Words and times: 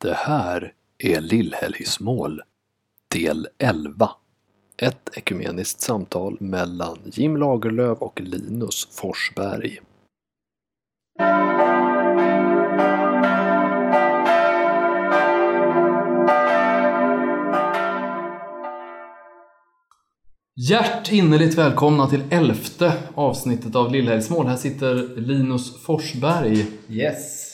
Det 0.00 0.14
här 0.14 0.72
är 0.98 1.20
Lillhelgsmål, 1.20 2.42
del 3.08 3.48
11. 3.58 4.10
Ett 4.76 5.16
ekumeniskt 5.16 5.80
samtal 5.80 6.36
mellan 6.40 6.98
Jim 7.04 7.36
Lagerlöf 7.36 7.98
och 7.98 8.20
Linus 8.20 8.88
Forsberg. 8.90 9.80
Hjärtinnerligt 20.70 21.58
välkomna 21.58 22.06
till 22.06 22.22
elfte 22.30 22.92
avsnittet 23.14 23.76
av 23.76 23.92
Lillhelgsmål. 23.92 24.46
Här 24.46 24.56
sitter 24.56 25.16
Linus 25.16 25.82
Forsberg, 25.82 26.66
Yes, 26.88 27.47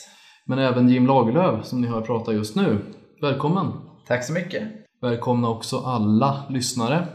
men 0.47 0.59
även 0.59 0.89
Jim 0.89 1.07
Lagerlöf 1.07 1.65
som 1.65 1.81
ni 1.81 1.87
hör 1.87 2.01
prata 2.01 2.33
just 2.33 2.55
nu. 2.55 2.77
Välkommen! 3.21 3.71
tack 4.07 4.23
så 4.23 4.33
mycket. 4.33 4.63
Välkomna 5.01 5.49
också 5.49 5.77
alla 5.77 6.43
lyssnare. 6.49 7.07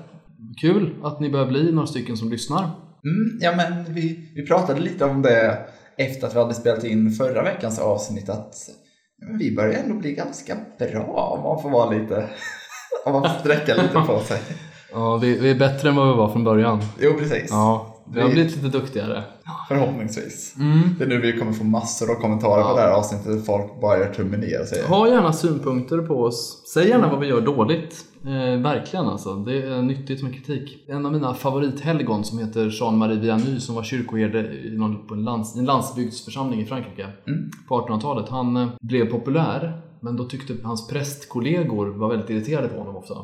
Kul 0.61 0.95
att 1.02 1.21
ni 1.21 1.30
börjar 1.30 1.47
bli 1.47 1.73
några 1.73 1.87
stycken 1.87 2.16
som 2.16 2.30
lyssnar. 2.30 2.62
Mm, 3.05 3.38
ja, 3.41 3.55
men 3.57 3.95
vi, 3.95 4.30
vi 4.35 4.47
pratade 4.47 4.80
lite 4.80 5.05
om 5.05 5.23
det 5.23 5.59
efter 5.97 6.27
att 6.27 6.35
vi 6.35 6.38
hade 6.38 6.55
spelat 6.55 6.85
in 6.85 7.11
förra 7.11 7.43
veckans 7.43 7.79
avsnitt 7.79 8.29
att 8.29 8.55
ja, 9.19 9.27
vi 9.38 9.57
börjar 9.57 9.83
ändå 9.83 9.95
bli 9.95 10.12
ganska 10.12 10.57
bra 10.79 11.37
om 11.37 11.43
man 11.43 11.62
får 11.62 11.71
vara 11.71 11.91
lite, 11.91 12.29
om 13.05 13.12
man 13.12 13.23
får 13.23 13.41
sträcka 13.41 13.83
lite 13.83 14.02
på 14.07 14.21
sig. 14.21 14.41
Ja, 14.93 15.16
vi, 15.16 15.38
vi 15.38 15.51
är 15.51 15.55
bättre 15.55 15.88
än 15.88 15.97
vad 15.97 16.09
vi 16.09 16.15
var 16.15 16.29
från 16.29 16.45
början. 16.45 16.80
Jo, 17.01 17.12
precis. 17.19 17.51
Ja, 17.51 17.90
vi 18.14 18.20
har 18.20 18.28
Vi- 18.28 18.34
blivit 18.34 18.56
lite 18.56 18.78
duktigare. 18.78 19.23
Förhoppningsvis. 19.69 20.55
Mm. 20.59 20.80
Det 20.98 21.05
är 21.05 21.09
nu 21.09 21.20
vi 21.20 21.38
kommer 21.38 21.52
få 21.52 21.64
massor 21.64 22.10
av 22.10 22.14
kommentarer 22.14 22.62
på 22.62 22.77
det 22.77 22.82
här 22.82 22.91
avsnittet. 22.91 23.46
Folk 23.46 23.80
bara 23.80 23.98
gör 23.98 24.12
tummen 24.14 24.41
ner 24.41 24.60
och 24.60 24.66
säger 24.66 24.88
Ha 24.88 25.09
gärna 25.09 25.32
synpunkter 25.32 25.98
på 25.98 26.23
oss. 26.23 26.62
Säg 26.74 26.88
gärna 26.88 27.10
vad 27.10 27.20
vi 27.20 27.27
gör 27.27 27.41
dåligt. 27.41 28.04
Eh, 28.24 28.60
verkligen 28.62 29.06
alltså. 29.06 29.35
Det 29.35 29.62
är 29.62 29.82
nyttigt 29.82 30.23
med 30.23 30.35
kritik. 30.35 30.85
En 30.88 31.07
av 31.07 31.12
mina 31.12 31.35
favorithelgon 31.35 32.24
som 32.24 32.38
heter 32.38 32.66
Jean-Marie 32.80 33.18
Vianney 33.20 33.60
som 33.60 33.74
var 33.74 33.82
kyrkoherde 33.82 34.38
i, 34.52 34.76
någon, 34.76 35.07
på 35.07 35.15
en, 35.15 35.24
lands, 35.24 35.57
i 35.57 35.59
en 35.59 35.65
landsbygdsförsamling 35.65 36.60
i 36.60 36.66
Frankrike 36.66 37.07
Mm. 37.26 37.51
på 37.68 37.80
1800-talet. 37.80 38.29
Han 38.29 38.57
eh, 38.57 38.68
blev 38.82 39.10
populär 39.10 39.80
men 40.01 40.16
då 40.16 40.24
tyckte 40.24 40.54
hans 40.65 40.88
prästkollegor 40.88 41.87
var 41.87 42.09
väldigt 42.10 42.30
irriterade 42.30 42.68
på 42.68 42.79
honom 42.79 42.96
ofta. 42.96 43.15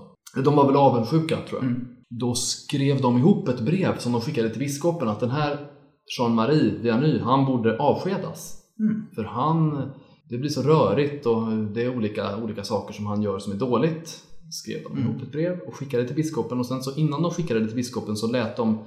De 0.45 0.57
var 0.57 0.67
väl 0.67 0.77
avundsjuka 0.77 1.37
tror 1.49 1.61
jag. 1.63 1.71
Mm. 1.71 1.89
Då 2.09 2.35
skrev 2.35 3.01
de 3.01 3.19
ihop 3.19 3.49
ett 3.49 3.61
brev 3.61 3.99
som 3.99 4.13
de 4.13 4.21
skickade 4.21 4.51
till 4.51 4.59
biskopen 4.59 5.09
att 5.09 5.21
den 5.21 5.31
här 5.31 5.71
Jean-Marie 6.19 6.79
Vianney, 6.83 7.19
han 7.19 7.47
borde 7.47 7.79
avskedas. 7.79 8.63
Mm. 8.79 9.03
För 9.15 9.25
han, 9.25 9.91
det 10.29 10.39
blir 10.39 10.51
så 10.51 10.63
rörigt 10.63 11.27
och 11.27 11.53
det 11.53 11.83
är 11.83 11.97
olika, 11.97 12.37
olika 12.37 12.65
saker 12.65 12.95
som 12.95 13.07
han 13.07 13.23
gör 13.23 13.39
som 13.39 13.53
är 13.53 13.57
dåligt. 13.57 14.23
Skrev 14.51 14.83
de 14.83 14.99
ihop 14.99 15.23
ett 15.23 15.33
brev 15.33 15.61
och 15.61 15.75
skickade 15.75 16.07
till 16.07 16.17
biskopen 16.17 16.59
och 16.59 16.67
sen 16.67 16.83
så 16.83 16.95
innan 16.97 17.23
de 17.23 17.31
skickade 17.31 17.61
det 17.61 17.67
till 17.67 17.77
biskopen 17.77 18.17
så 18.17 18.27
lät 18.27 18.57
de 18.57 18.79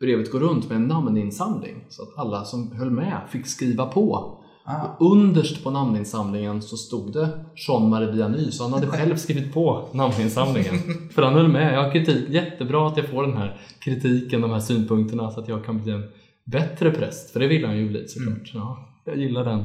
brevet 0.00 0.32
gå 0.32 0.38
runt 0.38 0.68
med 0.68 0.76
en 0.76 0.88
namninsamling. 0.88 1.84
Så 1.88 2.02
att 2.02 2.08
alla 2.16 2.44
som 2.44 2.72
höll 2.72 2.90
med 2.90 3.20
fick 3.30 3.46
skriva 3.46 3.86
på. 3.86 4.38
Ah, 4.70 4.96
Underst 5.00 5.64
på 5.64 5.70
namninsamlingen 5.70 6.62
så 6.62 6.76
stod 6.76 7.12
det 7.12 7.28
Jean-Marie 7.54 8.12
Vianney, 8.12 8.50
så 8.50 8.62
han 8.62 8.72
hade 8.72 8.86
själv 8.96 9.16
skrivit 9.16 9.54
på 9.54 9.88
namninsamlingen. 9.92 10.74
För 11.14 11.22
han 11.22 11.34
höll 11.34 11.48
med. 11.48 11.74
Jag 11.74 11.82
har 11.82 11.92
kritik. 11.92 12.28
Jättebra 12.28 12.88
att 12.88 12.96
jag 12.96 13.08
får 13.08 13.22
den 13.22 13.36
här 13.36 13.60
kritiken, 13.80 14.40
de 14.40 14.50
här 14.50 14.60
synpunkterna 14.60 15.30
så 15.30 15.40
att 15.40 15.48
jag 15.48 15.64
kan 15.64 15.82
bli 15.82 15.92
en 15.92 16.04
bättre 16.44 16.90
präst. 16.90 17.30
För 17.30 17.40
det 17.40 17.46
vill 17.48 17.64
han 17.64 17.76
ju 17.76 17.88
bli 17.88 18.08
såklart. 18.08 18.50
Ja, 18.54 18.88
jag 19.04 19.18
gillar 19.18 19.44
den 19.44 19.64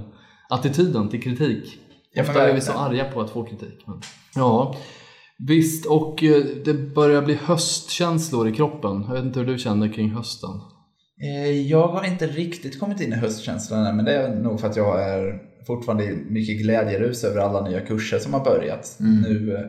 attityden 0.50 1.10
till 1.10 1.24
kritik. 1.24 1.78
Ja, 2.14 2.22
Ofta 2.22 2.50
är 2.50 2.54
vi 2.54 2.62
så 2.62 2.72
arga 2.72 3.06
på 3.06 3.22
att 3.22 3.30
få 3.30 3.44
kritik. 3.44 3.84
Men, 3.86 4.02
ja, 4.36 4.76
visst. 5.48 5.86
Och 5.86 6.24
eh, 6.24 6.44
det 6.66 6.74
börjar 6.74 7.22
bli 7.22 7.34
höstkänslor 7.34 8.48
i 8.48 8.52
kroppen. 8.52 9.04
Jag 9.08 9.14
vet 9.14 9.24
inte 9.26 9.40
hur 9.40 9.48
du 9.48 9.58
känner 9.58 9.94
kring 9.94 10.10
hösten. 10.12 10.50
Eh, 11.24 11.52
Jag 11.62 11.88
har 11.88 12.06
inte 12.06 12.28
riktigt 12.28 12.80
kommit 12.80 13.02
in 13.02 13.14
i 13.14 13.16
höstkänslan 13.16 13.86
än, 13.86 13.96
men 13.96 14.06
det 14.06 14.14
är 14.14 14.36
nog 14.36 14.60
för 14.60 14.68
att 14.68 14.76
jag 14.76 15.04
är 15.10 15.42
fortfarande 15.68 16.12
mycket 16.30 16.58
glädjerus 16.58 17.24
över 17.24 17.42
alla 17.42 17.62
nya 17.70 17.80
kurser 17.80 18.20
som 18.20 18.34
har 18.34 18.44
börjat. 18.46 18.96
Nu 19.00 19.56
eh, 19.56 19.62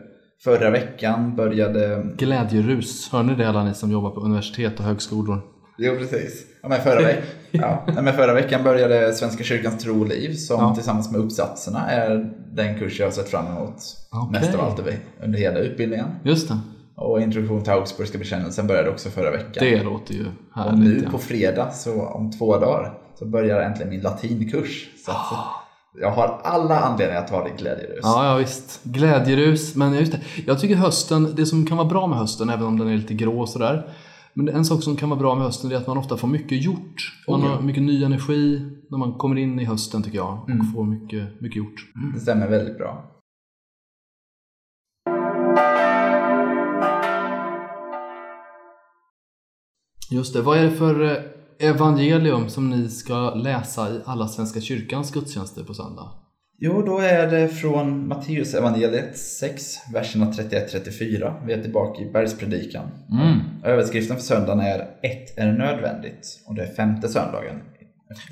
förra 0.45 0.71
veckan 0.71 1.37
började... 1.37 2.07
Glädjerus. 2.19 3.09
Hör 3.13 3.23
ni 3.23 3.35
det 3.35 3.49
alla 3.49 3.65
ni 3.65 3.75
som 3.75 3.91
jobbar 3.93 4.11
på 4.11 4.21
universitet 4.21 4.79
och 4.79 4.85
högskolor? 4.85 5.41
Jo, 5.79 5.95
precis. 5.99 6.47
Ja, 6.63 6.69
men 6.69 6.81
förra, 6.81 7.01
veck... 7.03 7.19
ja, 7.51 7.85
men 8.03 8.13
förra 8.15 8.35
veckan 8.35 8.65
började 8.65 9.13
Svenska 9.15 9.45
kyrkans 9.45 9.83
tro 9.83 10.01
och 10.01 10.09
liv 10.09 10.33
som 10.35 10.61
Ja. 10.61 10.75
tillsammans 10.75 11.13
med 11.13 11.21
uppsatserna 11.21 11.91
är 11.91 12.31
den 12.55 12.79
kurs 12.79 12.99
jag 13.01 13.07
har 13.07 13.13
sett 13.13 13.29
fram 13.29 13.47
emot 13.47 13.75
Okej. 14.11 14.41
mest 14.41 14.55
av 14.55 14.61
allt 14.61 14.81
under 15.25 15.39
hela 15.39 15.59
utbildningen. 15.59 16.07
Just 16.25 16.49
det. 16.49 16.59
Och 16.97 17.21
introduktion 17.21 17.63
till 17.63 17.73
Augsburgska 17.73 18.19
bekännelsen 18.19 18.67
började 18.67 18.91
också 18.91 19.09
förra 19.11 19.31
veckan. 19.31 19.53
Det 19.61 19.83
låter 19.83 20.15
ju 20.15 20.25
och 20.27 20.57
härligt. 20.61 20.81
nu 20.85 21.01
ja. 21.05 21.11
på 21.11 21.19
fredag, 21.19 21.71
så 21.71 22.07
om 22.07 22.31
två 22.33 22.59
dagar, 22.59 22.99
så 23.19 23.27
börjar 23.27 23.61
äntligen 23.61 23.91
min 23.91 24.01
latinkurs. 24.01 24.89
Så 25.05 25.11
att 25.11 25.19
jag 26.01 26.11
har 26.11 26.41
alla 26.45 26.81
anledningar 26.81 27.23
att 27.23 27.33
vara 27.33 27.49
i 27.49 27.53
glädjerus. 27.59 28.01
Ja, 28.03 28.27
ja 28.27 28.37
visst. 28.37 28.81
Glädjerus. 28.85 29.75
Men 29.77 29.95
just 29.95 30.13
det. 30.13 30.21
Jag 30.47 30.61
tycker 30.61 30.75
hösten, 30.75 31.35
det 31.37 31.47
som 31.47 31.67
kan 31.67 31.77
vara 31.77 31.89
bra 31.89 32.07
med 32.07 32.19
hösten, 32.19 32.51
även 32.51 32.67
om 32.67 32.79
den 32.79 32.89
är 32.89 32.97
lite 32.97 33.15
grå 33.15 33.41
och 33.41 33.49
sådär. 33.49 33.89
Men 34.35 34.49
en 34.49 34.65
sak 34.65 34.83
som 34.83 34.97
kan 34.97 35.09
vara 35.11 35.21
bra 35.21 35.35
med 35.35 35.45
hösten 35.45 35.73
är 35.73 35.77
att 35.77 35.87
man 35.87 35.99
ofta 35.99 36.17
får 36.17 36.29
mycket 36.29 36.65
gjort. 36.65 37.13
Man 37.29 37.41
Oh, 37.41 37.47
ja. 37.47 37.55
har 37.55 37.63
mycket 37.63 37.83
ny 37.83 38.05
energi 38.05 38.61
när 38.91 38.99
man 38.99 39.13
kommer 39.15 39.37
in 39.37 39.61
i 39.61 39.65
hösten 39.65 40.03
tycker 40.03 40.19
jag. 40.19 40.39
Och 40.43 40.51
Mm. 40.51 40.67
får 40.73 40.85
mycket, 40.85 41.41
mycket 41.41 41.57
gjort. 41.57 41.87
Det 42.15 42.21
stämmer 42.21 42.49
väldigt 42.49 42.79
bra. 42.79 43.11
Just 50.15 50.35
det. 50.35 50.43
Vad 50.43 50.59
är 50.59 50.63
det 50.63 50.71
för 50.71 51.05
eh, 51.05 51.69
evangelium 51.69 52.49
som 52.49 52.71
ni 52.71 52.89
ska 52.89 53.35
läsa 53.35 53.91
i 53.91 54.01
alla 54.05 54.29
Svenska 54.29 54.61
kyrkans 54.61 55.13
gudstjänster 55.13 55.65
på 55.65 55.75
söndag? 55.75 56.11
Jo, 56.59 56.83
då 56.83 56.99
är 56.99 57.31
det 57.31 57.49
från 57.49 58.09
Matteus 58.09 58.55
evangeliet 58.55 59.19
6, 59.19 59.77
verserna 59.93 60.27
31-34. 60.27 61.47
Vi 61.47 61.53
är 61.53 61.63
tillbaka 61.63 62.03
i 62.03 62.13
bergspredikan. 62.13 62.89
Mm. 63.11 63.39
Överskriften 63.65 64.17
för 64.17 64.23
söndagen 64.23 64.61
är 64.61 64.79
Ett 65.03 65.39
är 65.39 65.53
nödvändigt 65.53 66.45
och 66.47 66.55
det 66.55 66.63
är 66.63 66.75
femte 66.75 67.09
söndagen. 67.09 67.61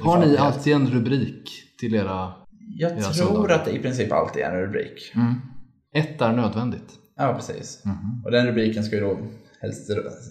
Har 0.01 0.27
ni 0.27 0.37
alltid 0.37 0.73
en 0.73 0.91
rubrik 0.91 1.51
till 1.81 1.95
era... 1.95 2.33
Jag 2.79 2.93
era 2.93 3.01
tror 3.01 3.27
söndagar? 3.27 3.55
att 3.55 3.65
det 3.65 3.71
i 3.71 3.79
princip 3.79 4.13
alltid 4.13 4.43
är 4.43 4.51
en 4.51 4.61
rubrik. 4.61 5.13
Mm. 5.15 5.35
Ett 5.95 6.21
är 6.21 6.33
nödvändigt. 6.33 6.93
Ja, 7.17 7.35
precis. 7.35 7.85
Mhm. 7.85 8.23
Och 8.25 8.31
den 8.31 8.47
rubriken 8.47 8.85
ska 8.85 8.97
ju 8.97 9.03
då 9.03 9.19
helst 9.63 9.91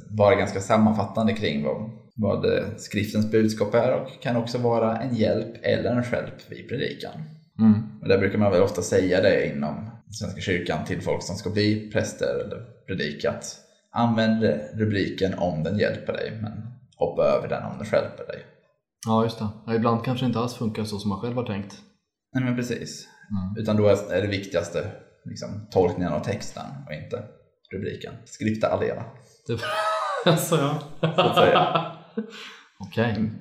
vara 0.10 0.36
ganska 0.36 0.60
sammanfattande 0.60 1.34
kring 1.34 1.64
vad, 1.64 1.92
vad 2.16 2.46
skriftens 2.78 3.32
budskap 3.32 3.74
är 3.74 3.94
och 3.94 4.22
kan 4.22 4.36
också 4.36 4.58
vara 4.58 4.98
en 4.98 5.16
hjälp 5.16 5.56
eller 5.62 5.92
en 5.96 6.04
stjälp 6.04 6.52
vid 6.52 6.70
predikan. 6.70 7.12
Mm. 7.60 8.02
Och 8.02 8.08
där 8.08 8.18
brukar 8.18 8.38
man 8.38 8.52
väl 8.52 8.62
ofta 8.62 8.82
säga 8.82 9.22
det 9.22 9.56
inom 9.56 9.90
Svenska 10.12 10.42
kyrkan 10.42 10.86
till 10.86 11.02
folk 11.02 11.24
som 11.24 11.36
ska 11.36 11.50
bli 11.50 11.92
präster 11.92 12.46
eller 12.46 12.66
predikat. 12.88 13.58
Använd 13.92 14.44
rubriken 14.74 15.40
om 15.40 15.64
den 15.64 15.78
hjälper 15.78 16.14
dig, 16.14 16.40
men 16.42 16.52
hoppa 16.98 17.24
över 17.24 17.48
den 17.48 17.64
om 17.64 17.78
den 17.78 17.86
stjälper 17.86 18.28
dig. 18.28 18.46
Ja, 19.08 19.24
just 19.24 19.40
det. 19.40 19.48
Ja, 19.66 19.76
ibland 19.76 20.06
kanske 20.06 20.26
inte 20.26 20.40
alls 20.40 20.54
funkar 20.54 20.84
så 20.84 21.00
som 21.00 21.10
man 21.10 21.20
själv 21.20 21.36
har 21.36 21.46
tänkt. 21.46 21.78
Nej, 22.34 22.44
men 22.44 22.56
precis. 22.56 23.08
Mm. 23.32 23.64
Utan 23.64 23.78
då 23.78 23.88
är 23.88 24.22
det 24.22 24.28
viktigaste 24.28 24.92
liksom, 25.26 25.68
tolkningen 25.72 26.14
av 26.14 26.24
texten 26.24 26.66
och 26.88 26.94
inte 26.94 27.24
rubriken. 27.72 28.14
Skripta 28.26 28.68
allena, 28.68 29.04
alltså, 30.26 30.56
ja. 30.56 30.80
så 31.16 31.22
att 31.22 31.36
säga. 31.36 31.86
Okej. 32.80 33.32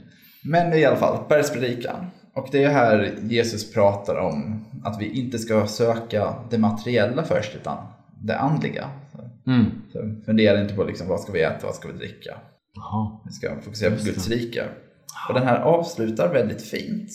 Men 0.45 0.73
i 0.75 0.85
alla 0.85 0.97
fall, 0.97 1.25
bergspredikan. 1.29 2.07
Och 2.35 2.49
det 2.53 2.65
är 2.65 2.71
här 2.71 3.15
Jesus 3.23 3.73
pratar 3.73 4.17
om 4.17 4.65
att 4.85 5.01
vi 5.01 5.21
inte 5.21 5.39
ska 5.39 5.67
söka 5.67 6.35
det 6.51 6.59
materiella 6.59 7.25
först, 7.25 7.57
utan 7.57 7.87
det 8.23 8.39
andliga. 8.39 8.91
Mm. 9.47 9.67
Så 9.93 10.23
fundera 10.27 10.61
inte 10.61 10.75
på 10.75 10.85
liksom, 10.85 11.09
vad 11.09 11.21
ska 11.21 11.33
vi 11.33 11.43
äta, 11.43 11.67
vad 11.67 11.75
ska 11.75 11.89
vi 11.89 11.99
dricka. 11.99 12.39
Jaha. 12.75 13.21
Vi 13.25 13.33
ska 13.33 13.61
fokusera 13.61 13.91
på. 13.91 14.05
Guds 14.05 14.29
rike. 14.29 14.65
Och 15.29 15.35
den 15.35 15.47
här 15.47 15.61
avslutar 15.61 16.33
väldigt 16.33 16.63
fint. 16.63 17.11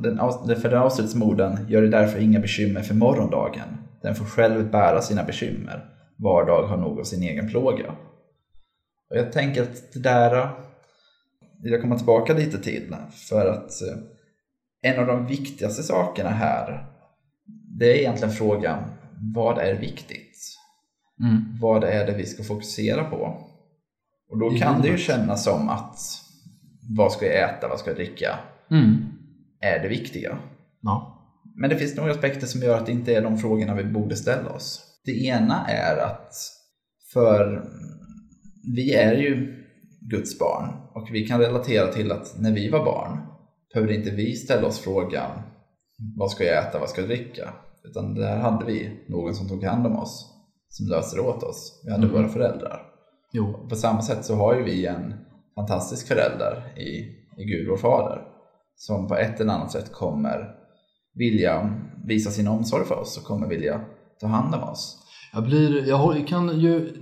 Den, 0.00 0.18
för 0.60 0.68
den 0.70 0.82
avslutas 0.82 1.14
med 1.14 1.28
orden, 1.28 1.66
gör 1.68 1.82
det 1.82 1.88
därför 1.88 2.18
inga 2.18 2.40
bekymmer 2.40 2.80
för 2.80 2.94
morgondagen. 2.94 3.68
Den 4.02 4.14
får 4.14 4.24
själv 4.24 4.70
bära 4.70 5.02
sina 5.02 5.24
bekymmer. 5.24 5.93
Var 6.16 6.46
dag 6.46 6.66
har 6.66 6.76
nog 6.76 7.00
av 7.00 7.04
sin 7.04 7.22
egen 7.22 7.48
plåga. 7.48 7.94
Och 9.10 9.16
jag 9.16 9.32
tänker 9.32 9.62
att 9.62 9.92
det 9.92 10.00
där 10.00 10.50
vill 11.62 11.72
jag 11.72 11.82
komma 11.82 11.96
tillbaka 11.96 12.34
lite 12.34 12.58
till. 12.58 12.96
För 13.28 13.46
att 13.46 13.82
eh, 13.82 13.96
en 14.82 15.00
av 15.00 15.06
de 15.06 15.26
viktigaste 15.26 15.82
sakerna 15.82 16.30
här, 16.30 16.86
det 17.78 17.92
är 17.92 17.98
egentligen 17.98 18.34
frågan, 18.34 18.82
vad 19.34 19.58
är 19.58 19.74
viktigt? 19.74 20.58
Mm. 21.20 21.58
Vad 21.60 21.84
är 21.84 22.06
det 22.06 22.12
vi 22.12 22.26
ska 22.26 22.44
fokusera 22.44 23.04
på? 23.04 23.36
Och 24.30 24.38
då 24.38 24.50
kan 24.50 24.82
det 24.82 24.88
ju 24.88 24.98
kännas 24.98 25.44
som 25.44 25.68
att 25.68 25.98
vad 26.96 27.12
ska 27.12 27.26
jag 27.26 27.50
äta, 27.50 27.68
vad 27.68 27.78
ska 27.78 27.90
jag 27.90 27.96
dricka, 27.96 28.38
Mm. 28.70 29.04
är 29.60 29.82
det 29.82 29.88
viktiga. 29.88 30.38
Ja. 30.80 31.20
Men 31.54 31.70
det 31.70 31.76
finns 31.76 31.96
några 31.96 32.10
aspekter 32.10 32.46
som 32.46 32.62
gör 32.62 32.78
att 32.78 32.86
det 32.86 32.92
inte 32.92 33.14
är 33.14 33.22
de 33.22 33.38
frågorna 33.38 33.74
vi 33.74 33.84
borde 33.84 34.16
ställa 34.16 34.50
oss. 34.50 34.93
Det 35.04 35.24
ena 35.24 35.66
är 35.66 35.96
att 35.96 36.34
för 37.12 37.64
vi 38.74 38.94
är 38.94 39.12
ju 39.12 39.64
Guds 40.00 40.38
barn 40.38 40.68
och 40.94 41.08
vi 41.12 41.26
kan 41.26 41.40
relatera 41.40 41.92
till 41.92 42.12
att 42.12 42.34
när 42.38 42.52
vi 42.52 42.68
var 42.68 42.84
barn 42.84 43.18
behövde 43.72 43.94
inte 43.94 44.10
vi 44.10 44.36
ställa 44.36 44.66
oss 44.66 44.78
frågan 44.78 45.30
vad 46.16 46.30
ska 46.30 46.44
jag 46.44 46.68
äta, 46.68 46.78
vad 46.78 46.88
ska 46.88 47.00
jag 47.00 47.10
dricka? 47.10 47.52
Utan 47.84 48.14
där 48.14 48.36
hade 48.36 48.64
vi 48.64 49.04
någon 49.08 49.34
som 49.34 49.48
tog 49.48 49.64
hand 49.64 49.86
om 49.86 49.96
oss, 49.98 50.32
som 50.68 50.86
löste 50.86 51.16
det 51.16 51.22
åt 51.22 51.42
oss. 51.42 51.82
Vi 51.84 51.90
hade 51.90 52.06
Mm. 52.06 52.16
våra 52.16 52.28
föräldrar. 52.28 52.82
Jo. 53.32 53.66
På 53.68 53.76
samma 53.76 54.02
sätt 54.02 54.24
så 54.24 54.34
har 54.34 54.54
ju 54.54 54.62
vi 54.62 54.86
en 54.86 55.14
fantastisk 55.54 56.08
förälder 56.08 56.78
i, 56.78 56.88
i 57.36 57.44
Gud 57.44 57.68
vår 57.68 57.76
fader 57.76 58.22
som 58.76 59.08
på 59.08 59.16
ett 59.16 59.40
eller 59.40 59.52
annat 59.52 59.72
sätt 59.72 59.92
kommer 59.92 60.54
vilja 61.14 61.80
visa 62.04 62.30
sin 62.30 62.48
omsorg 62.48 62.84
för 62.84 62.94
oss 62.94 63.18
och 63.18 63.24
kommer 63.24 63.48
vilja 63.48 63.80
ta 64.24 64.36
hand 64.36 64.54
om 64.54 64.62
oss. 64.62 64.98
Jag, 65.32 65.44
blir, 65.44 65.88
jag 65.88 66.28
kan 66.28 66.60
ju 66.60 66.92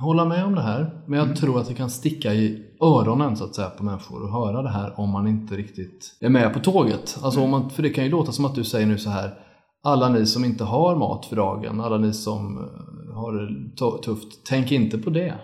hålla 0.00 0.24
med 0.24 0.44
om 0.44 0.54
det 0.54 0.62
här, 0.62 1.02
men 1.06 1.18
jag 1.18 1.36
tror 1.36 1.60
att 1.60 1.68
det 1.68 1.74
kan 1.74 1.90
sticka 1.90 2.34
i 2.34 2.62
öronen 2.80 3.36
så 3.36 3.44
att 3.44 3.54
säga 3.54 3.70
på 3.70 3.84
människor 3.84 4.22
och 4.22 4.32
höra 4.32 4.62
det 4.62 4.70
här 4.70 5.00
om 5.00 5.10
man 5.10 5.26
inte 5.26 5.56
riktigt 5.56 6.16
är 6.20 6.28
med 6.28 6.54
på 6.54 6.60
tåget. 6.60 7.18
Alltså 7.22 7.40
om 7.40 7.50
man, 7.50 7.70
för 7.70 7.82
det 7.82 7.90
kan 7.90 8.04
ju 8.04 8.10
låta 8.10 8.32
som 8.32 8.44
att 8.44 8.54
du 8.54 8.64
säger 8.64 8.86
nu 8.86 8.98
så 8.98 9.10
här 9.10 9.34
alla 9.82 10.08
ni 10.08 10.26
som 10.26 10.44
inte 10.44 10.64
har 10.64 10.96
mat 10.96 11.26
för 11.26 11.36
dagen, 11.36 11.80
alla 11.80 11.98
ni 11.98 12.12
som 12.12 12.58
eh, 12.58 13.14
har 13.14 13.32
det 13.32 13.76
tu- 13.76 14.02
tufft, 14.02 14.46
tänk 14.46 14.72
inte 14.72 14.98
på 14.98 15.10
det. 15.10 15.34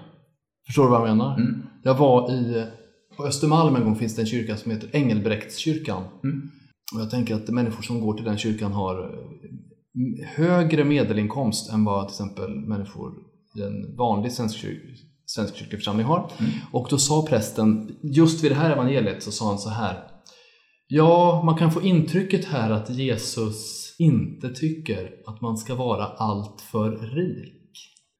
Förstår 0.66 0.84
du 0.84 0.90
vad 0.90 1.00
jag 1.00 1.16
menar? 1.16 1.36
Mm. 1.36 1.62
Jag 1.82 1.94
var 1.94 2.32
i, 2.32 2.66
på 3.16 3.24
Östermalm 3.24 3.76
en 3.76 3.84
gång 3.84 3.96
finns 3.96 4.16
det 4.16 4.22
en 4.22 4.26
kyrka 4.26 4.56
som 4.56 4.70
heter 4.72 4.96
Engelbrektskyrkan. 4.96 6.02
Mm. 6.24 6.50
Och 6.94 7.00
jag 7.00 7.10
tänker 7.10 7.34
att 7.34 7.48
människor 7.48 7.82
som 7.82 8.00
går 8.00 8.14
till 8.14 8.24
den 8.24 8.38
kyrkan 8.38 8.72
har 8.72 9.00
eh, 9.00 9.08
högre 10.36 10.84
medelinkomst 10.84 11.72
än 11.72 11.84
vad 11.84 12.08
till 12.08 12.12
exempel 12.14 12.50
människor 12.50 13.12
i 13.56 13.62
en 13.62 13.96
vanlig 13.96 14.32
svensk, 14.32 14.56
kyr, 14.56 14.94
svensk 15.26 15.70
församling 15.70 16.06
har. 16.06 16.30
Och 16.72 16.86
då 16.90 16.98
sa 16.98 17.26
prästen, 17.28 17.96
just 18.02 18.44
vid 18.44 18.50
det 18.50 18.54
här 18.54 18.70
evangeliet 18.70 19.22
så 19.22 19.30
sa 19.30 19.48
han 19.48 19.58
så 19.58 19.70
här. 19.70 20.04
Ja, 20.88 21.42
man 21.44 21.56
kan 21.56 21.72
få 21.72 21.82
intrycket 21.82 22.44
här 22.44 22.70
att 22.70 22.90
Jesus 22.90 23.94
inte 23.98 24.48
tycker 24.48 25.10
att 25.26 25.40
man 25.40 25.56
ska 25.56 25.74
vara 25.74 26.04
alltför 26.04 26.90
rik. 26.90 27.62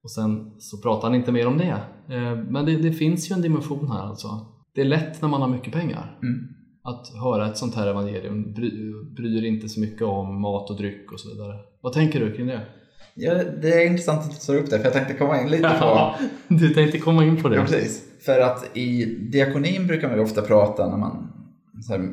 Och 0.03 0.11
sen 0.11 0.61
så 0.61 0.79
pratar 0.79 1.09
han 1.09 1.15
inte 1.15 1.33
mer 1.33 1.47
om 1.47 1.59
det. 1.59 1.81
Eh, 2.09 2.37
Men 2.51 2.65
det, 2.65 2.77
det 2.77 2.93
finns 2.93 3.31
ju 3.31 3.35
en 3.35 3.43
dimension 3.43 3.89
här 3.91 4.03
alltså. 4.03 4.29
Det 4.75 4.81
är 4.81 4.85
lätt 4.85 5.23
när 5.23 5.29
man 5.29 5.41
har 5.41 5.49
mycket 5.49 5.73
pengar. 5.73 6.19
Mm. 6.23 6.56
Att 6.87 7.23
höra 7.23 7.47
ett 7.47 7.57
sånt 7.57 7.75
här 7.75 7.87
evangelium 7.87 8.53
bry, 8.53 8.93
bryr 9.17 9.45
inte 9.45 9.69
så 9.69 9.81
mycket 9.81 10.03
om 10.03 10.41
mat 10.41 10.71
och 10.71 10.77
dryck 10.77 11.13
och 11.13 11.21
så 11.21 11.29
vidare. 11.29 11.59
Vad 11.81 11.93
tänker 11.93 12.21
du 12.21 12.37
kring 12.37 12.47
det? 12.47 12.61
Ja, 13.15 13.35
det 13.35 13.73
är 13.73 13.87
intressant 13.87 14.21
att 14.21 14.31
du 14.31 14.47
tar 14.47 14.55
upp 14.55 14.71
det 14.71 14.79
för 14.79 14.85
jag 14.85 14.93
tänkte 14.93 15.15
komma 15.15 15.41
in 15.41 15.49
lite 15.49 15.69
på 15.81 16.15
du 16.49 16.75
tänkte 16.75 16.99
komma 16.99 17.25
in 17.25 17.43
på 17.43 17.49
det? 17.49 17.57
Ja, 17.57 17.63
precis. 17.63 18.03
För 18.21 18.41
att 18.41 18.77
i 18.77 19.05
diakonin 19.05 19.87
brukar 19.87 20.09
man 20.09 20.17
ju 20.17 20.23
ofta 20.23 20.43
prata 20.43 20.89
när 20.89 20.97
man 20.97 21.33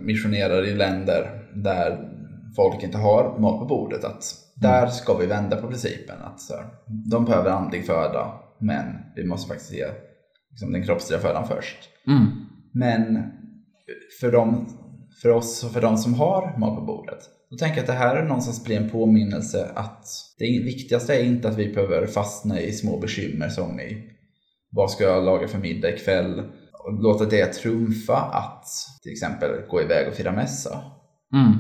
missionerar 0.04 0.66
i 0.66 0.76
länder 0.76 1.48
där 1.56 2.10
folk 2.56 2.84
inte 2.84 2.98
har 2.98 3.40
mat 3.40 3.60
på 3.60 3.66
bordet. 3.66 4.04
Att 4.04 4.36
där 4.56 4.88
ska 4.88 5.18
vi 5.18 5.26
vända 5.26 5.58
på 5.58 5.68
principen. 5.68 6.16
Att 6.22 6.42
så 6.42 6.54
här, 6.54 6.66
de 7.12 7.26
behöver 7.26 7.52
andlig 7.52 7.86
föda, 7.86 8.32
men 8.60 8.86
vi 9.16 9.26
måste 9.26 9.48
faktiskt 9.48 9.74
ge 9.74 9.86
liksom, 10.52 10.72
den 10.72 10.84
kroppsliga 10.84 11.20
födan 11.20 11.48
först. 11.48 11.78
Mm. 12.08 12.26
Men 12.72 13.24
för, 14.20 14.32
dem, 14.32 14.68
för 15.22 15.30
oss 15.30 15.64
och 15.64 15.72
för 15.72 15.82
de 15.82 15.98
som 15.98 16.14
har 16.14 16.60
mat 16.60 16.76
på 16.80 16.86
bordet, 16.86 17.20
då 17.50 17.58
tänker 17.58 17.78
jag 17.78 17.84
att 17.84 17.88
det 17.88 17.94
här 17.94 18.16
är 18.16 18.24
någonstans 18.24 18.66
blir 18.66 18.78
en 18.78 18.90
påminnelse 18.90 19.72
att 19.76 20.06
det 20.40 20.46
viktigaste 20.46 21.16
är 21.16 21.24
inte 21.24 21.50
att 21.50 21.58
vi 21.58 21.74
behöver 21.74 22.08
fastna 22.08 22.60
i 22.62 22.72
små 22.72 23.00
bekymmer 23.00 23.50
som 23.50 23.80
i 23.80 24.10
vad 24.72 24.92
ska 24.92 25.04
jag 25.04 25.24
laga 25.24 25.48
för 25.48 25.60
middag 25.60 25.90
ikväll? 25.90 26.40
Och 26.86 27.04
låta 27.04 27.26
det 27.26 27.54
trumfa 27.54 28.18
att 28.18 28.66
till 29.04 29.12
exempel 29.12 29.52
gå 29.70 29.82
iväg 29.82 30.08
och 30.08 30.14
fira 30.14 30.32
mässa. 30.32 30.82
Mm. 31.34 31.52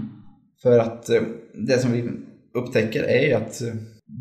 För 0.62 0.80
att 0.80 1.10
eh, 1.10 1.22
det 1.68 1.80
som 1.80 1.92
vi 1.92 2.10
upptäcker 2.54 3.04
är 3.04 3.28
ju 3.28 3.34
att 3.34 3.62
eh, 3.62 3.74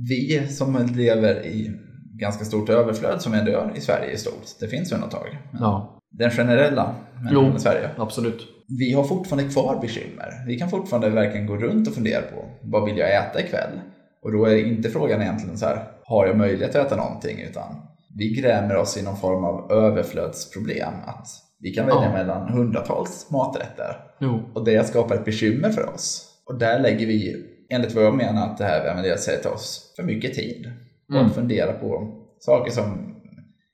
vi 0.08 0.46
som 0.48 0.88
lever 0.96 1.46
i 1.46 1.70
ganska 2.22 2.44
stort 2.44 2.68
överflöd 2.68 3.22
som 3.22 3.34
ändå 3.34 3.50
gör 3.50 3.72
i 3.76 3.80
Sverige 3.80 4.10
i 4.12 4.16
stort, 4.16 4.46
det 4.60 4.68
finns 4.68 4.92
undantag. 4.92 5.38
Men 5.52 5.62
Ja, 5.62 5.98
Den 6.10 6.30
generella 6.30 6.94
människan 7.14 7.44
Jo. 7.50 7.56
i 7.56 7.60
Sverige, 7.60 7.90
absolut. 7.98 8.40
vi 8.78 8.92
har 8.92 9.04
fortfarande 9.04 9.50
kvar 9.52 9.78
bekymmer. 9.80 10.44
Vi 10.46 10.58
kan 10.58 10.70
fortfarande 10.70 11.08
verkligen 11.10 11.46
gå 11.46 11.56
runt 11.56 11.88
och 11.88 11.94
fundera 11.94 12.22
på 12.22 12.44
vad 12.62 12.84
vill 12.84 12.98
jag 12.98 13.14
äta 13.16 13.40
ikväll? 13.40 13.80
Och 14.22 14.32
då 14.32 14.44
är 14.44 14.66
inte 14.66 14.90
frågan 14.90 15.22
egentligen 15.22 15.58
så 15.58 15.66
här, 15.66 15.84
har 16.04 16.26
jag 16.26 16.36
möjlighet 16.36 16.76
att 16.76 16.86
äta 16.86 16.96
någonting? 16.96 17.40
Utan 17.50 17.74
vi 18.18 18.34
grämer 18.34 18.76
oss 18.76 18.96
i 18.96 19.02
någon 19.02 19.16
form 19.16 19.44
av 19.44 19.72
överflödsproblem. 19.72 20.92
Att 21.06 21.26
vi 21.60 21.70
kan 21.74 21.86
välja 21.86 22.02
Ja. 22.04 22.12
mellan 22.12 22.48
hundratals 22.48 23.30
maträtter 23.30 23.96
Jo. 24.20 24.40
och 24.54 24.64
det 24.64 24.86
skapar 24.86 25.14
ett 25.14 25.24
bekymmer 25.24 25.70
för 25.70 25.94
oss. 25.94 26.28
Och 26.46 26.58
där 26.58 26.78
lägger 26.80 27.06
vi, 27.06 27.46
enligt 27.70 27.94
vad 27.94 28.04
jag 28.04 28.14
menar, 28.14 28.46
att 28.46 28.58
det 28.58 28.64
här 28.64 28.80
evangeliet 28.84 29.20
säger 29.20 29.38
till 29.40 29.50
oss, 29.50 29.92
för 29.96 30.02
mycket 30.02 30.34
tid. 30.34 30.72
Och 31.12 31.18
Mm. 31.18 31.26
att 31.26 31.34
fundera 31.34 31.72
på 31.72 32.18
saker 32.38 32.70
som 32.72 33.14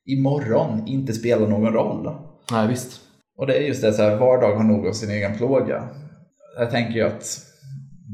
imorgon 0.07 0.87
inte 0.87 1.13
spelar 1.13 1.47
någon 1.47 1.73
roll. 1.73 2.15
Nej, 2.53 2.69
visst. 2.69 3.01
Och 3.37 3.47
det 3.47 3.57
är 3.57 3.61
just 3.61 3.83
det, 3.83 3.93
så 3.93 4.03
här, 4.03 4.17
var 4.17 4.41
dag 4.41 4.57
har 4.57 4.65
nog 4.65 4.87
av 4.87 4.93
sin 4.93 5.11
egen 5.11 5.37
plåga. 5.37 5.89
Jag 6.59 6.71
tänker 6.71 6.93
ju 6.93 7.03
att 7.03 7.39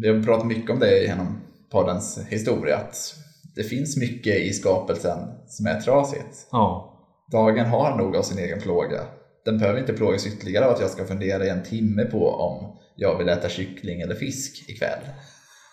vi 0.03 0.09
har 0.09 0.23
pratat 0.23 0.47
mycket 0.47 0.71
om 0.71 0.79
det 0.79 1.03
genom 1.05 1.41
poddens 1.73 2.19
historia, 2.29 2.76
att 2.76 3.15
det 3.56 3.62
finns 3.62 3.97
mycket 3.97 4.37
i 4.37 4.53
skapelsen 4.53 5.19
som 5.47 5.67
är 5.67 5.81
trasigt. 5.81 6.47
Ja. 6.53 6.91
Dagen 7.32 7.67
har 7.67 7.97
nog 7.97 8.17
av 8.17 8.23
sin 8.23 8.38
egen 8.38 8.61
plåga. 8.61 9.00
Den 9.44 9.59
behöver 9.59 9.81
inte 9.81 9.93
plågas 9.93 10.27
ytterligare 10.27 10.65
av 10.67 10.73
att 10.73 10.81
jag 10.81 10.91
ska 10.91 11.05
fundera 11.05 11.44
i 11.47 11.49
en 11.49 11.62
timme 11.62 12.05
på 12.05 12.29
om 12.31 12.77
jag 12.97 13.19
vill 13.19 13.29
äta 13.29 13.49
kyckling 13.49 14.00
eller 14.00 14.15
fisk 14.15 14.70
ikväll. 14.70 15.00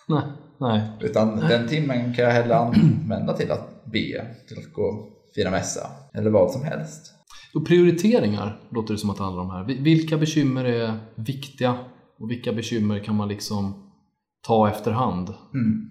Nej. 0.08 0.22
Nej. 0.62 0.80
Utan 1.00 1.36
den 1.36 1.68
timmen 1.68 2.14
kan 2.14 2.24
jag 2.24 2.32
hellre 2.32 2.56
använda 2.56 3.32
till 3.32 3.50
att 3.52 3.84
be, 3.84 4.26
till 4.48 4.58
att 4.58 4.72
gå 4.72 4.82
och 4.82 5.08
fira 5.34 5.50
mässa 5.50 5.86
eller 6.14 6.30
vad 6.30 6.50
som 6.50 6.62
helst. 6.64 7.12
Och 7.54 7.66
prioriteringar 7.66 8.60
låter 8.70 8.94
det 8.94 8.98
som 8.98 9.10
att 9.10 9.16
det 9.16 9.22
handlar 9.24 9.42
om 9.42 9.50
här. 9.50 9.64
Vi- 9.64 9.82
Vilka 9.82 10.16
bekymmer 10.18 10.64
är 10.64 10.98
viktiga 11.14 11.74
och 12.18 12.30
vilka 12.30 12.52
bekymmer 12.52 12.98
kan 12.98 13.14
man 13.16 13.28
liksom 13.28 13.74
ta 14.46 14.68
efterhand? 14.70 15.28
Mm. 15.54 15.88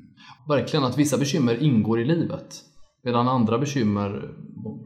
Verkligen 0.47 0.85
att 0.85 0.97
vissa 0.97 1.17
bekymmer 1.17 1.63
ingår 1.63 2.01
i 2.01 2.05
livet 2.05 2.55
medan 3.03 3.27
andra 3.27 3.57
bekymmer 3.57 4.29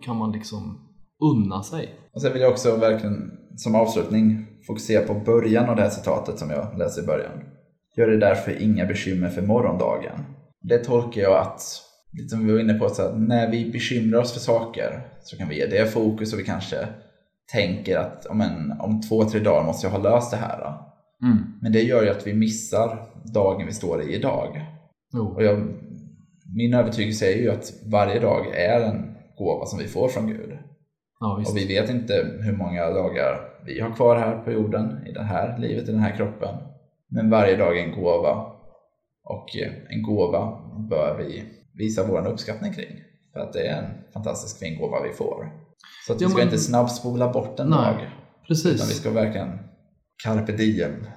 kan 0.01 0.15
man 0.17 0.31
liksom 0.31 0.79
unna 1.23 1.63
sig. 1.63 1.89
Och 2.13 2.21
sen 2.21 2.33
vill 2.33 2.41
jag 2.41 2.51
också 2.51 2.75
verkligen 2.75 3.31
som 3.55 3.75
avslutning 3.75 4.45
fokusera 4.67 5.07
på 5.07 5.13
början 5.25 5.69
av 5.69 5.75
det 5.75 5.81
här 5.81 5.89
citatet 5.89 6.39
som 6.39 6.49
jag 6.49 6.77
läste 6.77 7.01
i 7.01 7.05
början. 7.05 7.31
Gör 7.97 8.07
det 8.07 8.17
därför 8.17 8.61
inga 8.61 8.85
bekymmer 8.85 9.29
för 9.29 9.41
morgondagen. 9.41 10.25
Det 10.61 10.77
tolkar 10.77 11.21
jag 11.21 11.37
att, 11.37 11.61
lite 12.13 12.29
som 12.29 12.45
vi 12.45 12.53
var 12.53 12.59
inne 12.59 12.73
på, 12.73 12.89
så 12.89 13.01
att 13.01 13.19
när 13.19 13.51
vi 13.51 13.71
bekymrar 13.71 14.19
oss 14.19 14.33
för 14.33 14.39
saker 14.39 15.07
så 15.23 15.37
kan 15.37 15.49
vi 15.49 15.57
ge 15.57 15.65
det 15.65 15.85
fokus 15.85 16.33
och 16.33 16.39
vi 16.39 16.43
kanske 16.43 16.87
tänker 17.51 17.97
att 17.97 18.25
om, 18.25 18.41
en, 18.41 18.71
om 18.79 19.01
två, 19.01 19.23
tre 19.23 19.39
dagar 19.39 19.63
måste 19.63 19.87
jag 19.87 19.91
ha 19.91 19.99
löst 19.99 20.31
det 20.31 20.37
här. 20.37 20.73
Mm. 21.23 21.37
Men 21.61 21.71
det 21.71 21.81
gör 21.81 22.03
ju 22.03 22.09
att 22.09 22.27
vi 22.27 22.33
missar 22.33 23.05
dagen 23.33 23.67
vi 23.67 23.73
står 23.73 24.01
i 24.01 24.15
idag. 24.15 24.61
Jo. 25.13 25.25
Och 25.35 25.43
jag, 25.43 25.67
min 26.55 26.73
övertygelse 26.73 27.33
är 27.33 27.37
ju 27.37 27.51
att 27.51 27.73
varje 27.85 28.19
dag 28.19 28.47
är 28.55 28.81
en 28.81 29.15
gåva 29.37 29.65
som 29.65 29.79
vi 29.79 29.87
får 29.87 30.07
från 30.07 30.27
Gud. 30.27 30.57
Ja. 31.19 31.43
Och 31.47 31.57
vi 31.57 31.67
vet 31.67 31.89
inte 31.89 32.13
hur 32.39 32.57
många 32.57 32.89
dagar 32.89 33.39
vi 33.65 33.79
har 33.79 33.91
kvar 33.91 34.15
här 34.15 34.37
på 34.37 34.51
jorden, 34.51 35.07
i 35.07 35.11
det 35.11 35.23
här 35.23 35.57
livet, 35.57 35.89
i 35.89 35.91
den 35.91 36.01
här 36.01 36.15
kroppen. 36.15 36.55
Men 37.11 37.29
varje 37.29 37.57
dag 37.57 37.77
är 37.79 37.83
en 37.83 38.01
gåva. 38.01 38.51
Och 39.23 39.55
eh, 39.57 39.71
en 39.89 40.03
gåva 40.03 40.59
bör 40.89 41.17
vi 41.17 41.43
visa 41.73 42.07
vår 42.07 42.27
uppskattning 42.27 42.73
kring. 42.73 42.95
För 43.33 43.39
att 43.39 43.53
det 43.53 43.67
är 43.67 43.81
en 43.83 43.91
fantastisk 44.13 44.59
fin 44.59 44.79
gåva 44.79 45.03
vi 45.03 45.13
får. 45.13 45.51
Så 46.07 46.13
att 46.13 46.21
vi 46.21 46.25
ska 46.25 46.37
men- 46.37 46.43
inte 46.47 46.57
snabbspola 46.57 47.31
bort 47.33 47.59
en 47.59 47.69
Nej, 47.69 47.79
dag. 47.79 47.93
Utan 47.95 48.07
vi 48.47 48.49
Precis. 48.77 48.97
ska 48.97 49.11
verkligen 49.11 49.59
carpe 50.23 50.51
diem. 50.51 51.07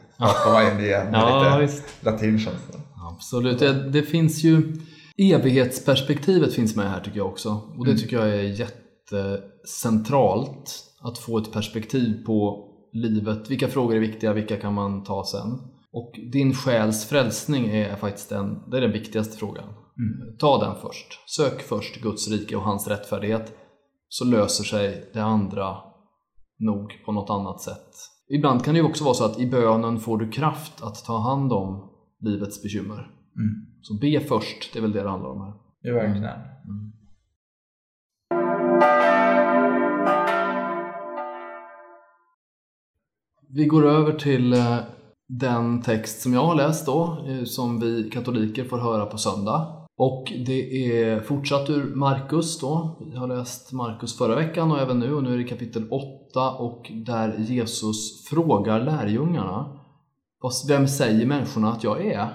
Komma 0.45 0.63
in 0.73 0.81
igen 0.81 1.11
med 1.11 1.21
Ja, 1.21 1.59
lite 1.61 1.75
latinkänsla. 2.01 2.81
Absolut. 3.13 3.59
Det, 3.59 3.91
det 3.91 4.03
finns 4.03 4.45
ju 4.45 4.73
evighetsperspektivet 5.19 6.55
finns 6.55 6.77
med 6.77 6.91
här 6.91 7.01
tycker 7.01 7.19
jag 7.19 7.27
också. 7.27 7.61
Och 7.79 7.87
det 7.87 7.97
tycker 7.97 8.17
jag 8.17 8.29
är 8.29 8.43
jättecentralt. 8.43 10.85
Att 11.01 11.19
få 11.19 11.39
ett 11.39 11.53
perspektiv 11.53 12.25
på 12.27 12.65
livet. 12.93 13.51
Vilka 13.51 13.69
frågor 13.69 13.97
är 13.97 14.01
viktiga, 14.01 14.33
vilka 14.33 14.57
kan 14.57 14.75
man 14.75 15.05
ta 15.05 15.25
sen? 15.25 15.59
Och 15.99 16.13
din 16.33 16.55
själs 16.55 17.07
frälsning 17.07 17.67
är 17.67 17.97
faktiskt 17.97 18.29
den, 18.29 18.71
det 18.71 18.77
är 18.77 18.81
den 18.81 18.93
viktigaste 18.93 19.37
frågan. 19.37 19.65
Ta 20.39 20.65
den 20.65 20.75
först. 20.75 21.29
Sök 21.37 21.63
först 21.63 22.03
Guds 22.03 22.31
rike 22.31 22.57
och 22.57 22.63
hans 22.63 22.89
rättfärdighet. 22.89 23.53
Så 24.09 24.25
löser 24.25 24.65
sig 24.65 25.11
det 25.13 25.21
andra 25.21 25.77
nog 26.59 27.03
på 27.05 27.13
något 27.13 27.31
annat 27.31 27.61
sätt. 27.61 27.89
Ibland 28.29 28.65
kan 28.65 28.75
det 28.75 28.81
ju 28.81 28.87
också 28.87 29.05
vara 29.05 29.15
så 29.15 29.25
att 29.25 29.39
i 29.39 29.47
bönen 29.47 29.99
får 29.99 30.19
du 30.19 30.31
kraft 30.31 30.83
att 30.83 31.05
ta 31.05 31.19
hand 31.19 31.53
om 31.53 31.91
livets 32.21 32.63
bekymmer. 32.63 32.99
Mm. 33.37 33.67
Så 33.83 33.95
be 33.95 34.21
först, 34.21 34.73
det 34.73 34.79
är 34.79 34.83
väl 34.83 34.93
det 34.93 35.03
det 35.03 35.11
handlar 35.11 35.31
om 35.31 35.41
här. 35.41 35.53
Det 35.83 35.89
är 35.89 35.95
verkligen. 35.95 36.29
Vi 43.51 43.67
går 43.67 43.87
över 43.87 44.13
till 44.13 44.53
eh, 44.53 44.79
den 45.29 45.83
text 45.83 46.21
som 46.23 46.33
jag 46.35 46.45
har 46.47 46.55
läst 46.55 46.87
då, 46.87 47.25
eh, 47.29 47.45
som 47.45 47.81
vi 47.81 48.11
katoliker 48.11 48.65
får 48.65 48.79
höra 48.79 49.07
på 49.07 49.19
söndag. 49.19 49.75
Och 49.97 50.33
det 50.47 50.93
är 51.03 51.21
fortsatt 51.21 51.71
ur 51.71 51.95
Markus 51.95 52.59
då. 52.61 52.97
Vi 53.13 53.17
har 53.17 53.27
läst 53.29 53.73
Markus 53.73 54.19
förra 54.19 54.35
veckan 54.35 54.71
och 54.73 54.79
även 54.79 54.99
nu 54.99 55.15
och 55.15 55.23
nu 55.23 55.35
är 55.35 55.39
det 55.39 55.45
kapitel 55.45 55.89
8 55.91 56.51
och 56.59 56.93
där 57.07 57.39
Jesus 57.39 58.27
frågar 58.29 58.81
lärjungarna 58.85 59.79
"Vad- 60.41 60.53
Vem 60.69 60.89
säger 60.89 61.27
människorna 61.27 61.73
att 61.73 61.85
jag 61.85 62.07
är? 62.07 62.29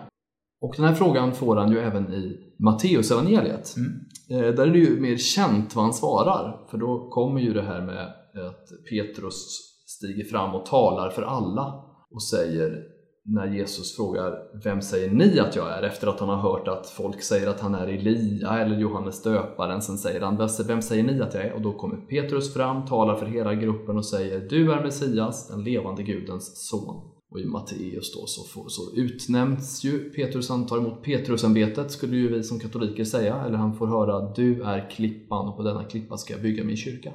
Och 0.62 0.73
den 0.77 0.85
här 0.85 0.93
frågan 0.93 1.31
får 1.31 1.55
han 1.55 1.71
ju 1.71 1.79
även 1.79 2.13
i 2.13 2.38
Matteusevangeliet. 2.59 3.75
Mm. 3.77 3.91
Eh, 4.29 4.53
Där 4.55 4.67
är 4.67 4.71
det 4.71 4.79
ju 4.79 5.00
mer 5.00 5.17
känt 5.17 5.75
vad 5.75 5.83
han 5.85 5.93
svarar, 5.93 6.65
för 6.71 6.77
då 6.77 7.09
kommer 7.09 7.41
ju 7.41 7.53
det 7.53 7.62
här 7.62 7.81
med 7.81 8.03
att 8.47 8.67
Petrus 8.89 9.59
stiger 9.88 10.23
fram 10.23 10.55
och 10.55 10.65
talar 10.65 11.09
för 11.09 11.21
alla 11.21 11.83
och 12.13 12.24
säger 12.24 12.84
när 13.25 13.48
Jesus 13.48 13.96
frågar 13.96 14.34
Vem 14.63 14.82
säger 14.82 15.12
ni 15.12 15.39
att 15.39 15.55
jag 15.55 15.72
är? 15.72 15.84
Efter 15.84 16.08
att 16.08 16.20
han 16.20 16.29
har 16.29 16.38
hört 16.38 16.67
att 16.67 16.89
folk 16.89 17.22
säger 17.22 17.48
att 17.48 17.60
han 17.60 17.75
är 17.75 17.88
Elia 17.88 18.60
eller 18.60 18.79
Johannes 18.79 19.24
döparen. 19.24 19.82
Sen 19.82 19.98
säger 19.98 20.22
han 20.22 20.50
Vem 20.67 20.82
säger 20.82 21.03
ni 21.03 21.22
att 21.22 21.34
jag 21.34 21.43
är? 21.43 21.53
Och 21.53 21.62
då 21.62 21.74
kommer 21.74 21.98
Petrus 21.98 22.53
fram, 22.53 22.86
talar 22.86 23.15
för 23.15 23.25
hela 23.25 23.55
gruppen 23.55 23.98
och 23.98 24.05
säger 24.05 24.50
Du 24.50 24.72
är 24.72 24.84
Messias, 24.84 25.48
den 25.48 25.63
levande 25.63 26.03
Gudens 26.03 26.67
son. 26.70 27.13
Och 27.34 27.39
i 27.39 27.46
Matteus 27.46 28.13
då 28.13 28.25
så, 28.25 28.43
får, 28.43 28.70
så 28.70 28.96
utnämns 28.96 29.84
ju 29.84 30.10
Petrus, 30.10 30.50
han 30.50 30.65
tar 30.65 30.77
emot 30.77 31.03
Petrusämbetet 31.03 31.91
skulle 31.91 32.15
ju 32.15 32.27
vi 32.27 32.43
som 32.43 32.60
katoliker 32.60 33.03
säga, 33.03 33.36
eller 33.46 33.58
han 33.58 33.77
får 33.77 33.88
höra 33.88 34.34
du 34.34 34.63
är 34.63 34.89
klippan 34.89 35.48
och 35.48 35.58
på 35.58 35.63
denna 35.63 35.84
klippa 35.84 36.17
ska 36.17 36.34
jag 36.34 36.41
bygga 36.41 36.63
min 36.63 36.77
kyrka. 36.77 37.13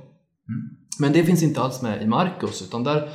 Men 1.01 1.13
det 1.13 1.25
finns 1.25 1.43
inte 1.43 1.61
alls 1.61 1.83
med 1.83 2.03
i 2.03 2.07
Markus 2.07 2.63
utan 2.63 2.85
där, 2.85 3.11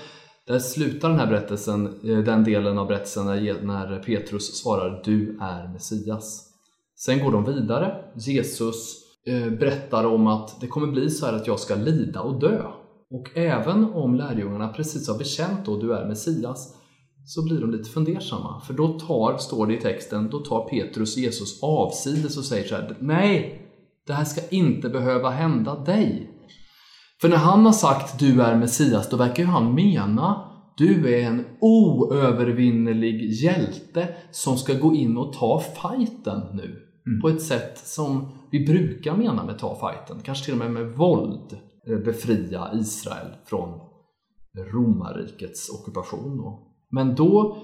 där 0.48 0.60
slutar 0.60 1.10
den 1.10 1.20
här 1.20 1.28
berättelsen, 1.28 1.86
eh, 2.04 2.18
den 2.18 2.44
delen 2.44 2.78
av 2.78 2.88
berättelsen 2.88 3.26
när, 3.26 4.04
Petrus 4.04 4.56
svarar 4.56 5.02
du 5.06 5.38
är 5.42 5.68
Messias. 5.74 6.50
Sen 6.96 7.24
går 7.24 7.32
de 7.32 7.46
vidare. 7.46 7.96
Jesus 8.16 8.96
eh, 9.28 9.50
berättar 9.50 10.06
om 10.06 10.28
att 10.28 10.62
det 10.62 10.68
kommer 10.68 10.88
bli 10.88 11.10
så 11.10 11.26
här 11.26 11.34
att 11.34 11.48
jag 11.48 11.60
ska 11.60 11.76
lida 11.76 12.22
och 12.22 12.40
dö. 12.40 12.64
Och 13.10 13.38
även 13.38 13.86
om 13.94 14.16
lärjungarna 14.16 14.68
precis 14.68 15.08
har 15.08 15.18
bekänt 15.18 15.66
då 15.66 15.78
du 15.78 15.94
är 15.94 16.08
Messias 16.08 16.76
så 17.26 17.44
blir 17.44 17.62
de 17.62 17.72
lite 17.72 17.90
fundersamma. 17.90 18.62
För 18.68 18.74
då 18.74 19.00
tar, 19.00 19.38
står 19.38 19.68
det 19.68 19.74
i 19.74 19.82
texten, 19.82 20.30
då 20.30 20.40
tar 20.40 20.70
Petrus 20.70 21.18
Jesus 21.18 21.64
avsides 21.64 22.38
och 22.38 22.44
säger 22.44 22.68
så 22.68 22.76
här 22.76 22.98
Nej, 23.00 23.62
det 24.08 24.14
här 24.14 24.26
ska 24.26 24.42
inte 24.50 24.90
behöva 24.90 25.30
hända 25.30 25.76
dig. 25.76 26.33
För 27.24 27.30
när 27.30 27.38
han 27.38 27.66
har 27.66 27.74
sagt 27.74 28.20
du 28.20 28.42
är 28.42 28.56
Messias, 28.56 29.10
då 29.10 29.18
verkar 29.18 29.44
ju 29.44 29.50
han 29.50 29.76
mena 29.76 30.50
du 30.78 31.16
är 31.16 31.28
en 31.28 31.46
oövervinnerlig 31.62 33.32
hjälte 33.32 34.16
som 34.32 34.58
ska 34.58 34.74
gå 34.74 34.96
in 34.96 35.18
och 35.18 35.34
ta 35.34 35.60
fighten 35.82 36.42
nu. 36.54 36.80
På 37.22 37.30
ett 37.30 37.42
sätt 37.42 37.78
som 37.78 38.32
vi 38.52 38.66
brukar 38.66 39.18
mena 39.18 39.44
med 39.44 39.60
ta 39.60 39.76
fighten. 39.76 40.24
Kanske 40.24 40.46
till 40.46 40.54
och 40.54 40.60
med 40.60 40.72
med 40.72 40.98
våld 40.98 41.58
eh, 41.88 41.98
befria 41.98 42.70
Israel 42.74 43.28
från 43.46 43.80
romarrikets 44.74 45.70
ockupation. 45.70 46.38
Då. 46.38 46.74
Men 46.92 47.16
då 47.16 47.58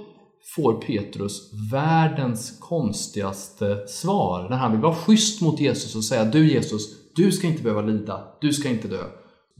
får 0.56 0.74
Petrus 0.74 1.52
världens 1.72 2.60
konstigaste 2.60 3.88
svar 3.88 4.50
när 4.50 4.58
han 4.58 4.72
vill 4.72 4.82
vara 4.82 4.96
schysst 4.96 5.42
mot 5.42 5.60
Jesus 5.60 5.96
och 5.96 6.04
säga 6.04 6.26
Du 6.26 6.52
Jesus, 6.54 7.14
du 7.16 7.32
ska 7.32 7.48
inte 7.48 7.64
behöva 7.64 7.82
lida, 7.82 8.38
du 8.42 8.54
ska 8.54 8.70
inte 8.70 8.88
dö. 8.88 9.04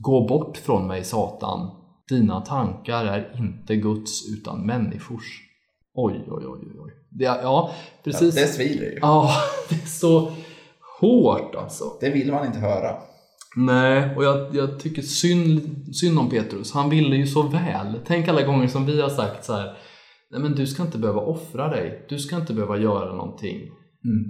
Gå 0.02 0.26
bort 0.26 0.56
från 0.56 0.86
mig 0.86 1.04
Satan, 1.04 1.70
dina 2.08 2.40
tankar 2.40 3.04
är 3.04 3.36
inte 3.38 3.76
Guds 3.76 4.28
utan 4.28 4.66
människors. 4.66 5.40
Oj, 5.94 6.24
oj, 6.28 6.44
oj, 6.46 6.80
oj. 6.80 6.92
Det, 7.10 7.24
ja, 7.24 7.70
precis. 8.04 8.34
Det 8.34 8.46
svider 8.46 8.84
ju. 8.84 8.98
Ja, 9.00 9.30
det 9.68 9.74
är 9.74 9.86
så 9.86 10.32
hårt 11.00 11.54
alltså. 11.54 11.84
Det 12.00 12.10
vill 12.10 12.32
man 12.32 12.46
inte 12.46 12.58
höra. 12.58 12.96
Nej, 13.56 14.16
och 14.16 14.24
jag, 14.24 14.54
jag 14.54 14.80
tycker 14.80 15.02
synd, 15.02 15.86
synd 15.96 16.18
om 16.18 16.30
Petrus. 16.30 16.72
Han 16.72 16.90
ville 16.90 17.16
ju 17.16 17.26
så 17.26 17.42
väl. 17.42 18.00
Tänk 18.06 18.28
alla 18.28 18.42
gånger 18.42 18.68
som 18.68 18.86
vi 18.86 19.00
har 19.00 19.08
sagt 19.08 19.44
så 19.44 19.52
här. 19.52 19.76
Nej 20.30 20.40
men 20.40 20.54
du 20.54 20.66
ska 20.66 20.82
inte 20.82 20.98
behöva 20.98 21.20
offra 21.20 21.68
dig. 21.68 22.06
Du 22.08 22.18
ska 22.18 22.36
inte 22.36 22.54
behöva 22.54 22.78
göra 22.78 23.14
någonting. 23.14 23.60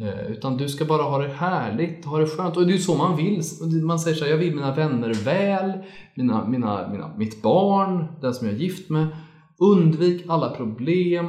Eh, 0.03 0.31
utan 0.33 0.57
du 0.57 0.69
ska 0.69 0.85
bara 0.85 1.03
ha 1.03 1.19
det 1.19 1.29
härligt, 1.29 2.05
ha 2.05 2.19
det 2.19 2.27
skönt. 2.27 2.57
Och 2.57 2.67
det 2.67 2.73
är 2.73 2.77
ju 2.77 2.79
så 2.79 2.95
man 2.97 3.17
vill. 3.17 3.43
Man 3.85 3.99
säger 3.99 4.17
så 4.17 4.25
här, 4.25 4.31
jag 4.31 4.39
vill 4.39 4.55
mina 4.55 4.75
vänner 4.75 5.15
väl, 5.25 5.73
mina, 6.15 6.49
mina, 6.49 6.89
mina, 6.93 7.17
mitt 7.17 7.43
barn, 7.43 8.05
den 8.21 8.35
som 8.35 8.47
jag 8.47 8.57
är 8.57 8.61
gift 8.61 8.91
med. 8.91 9.07
Undvik 9.59 10.25
alla 10.29 10.51
problem. 10.51 11.27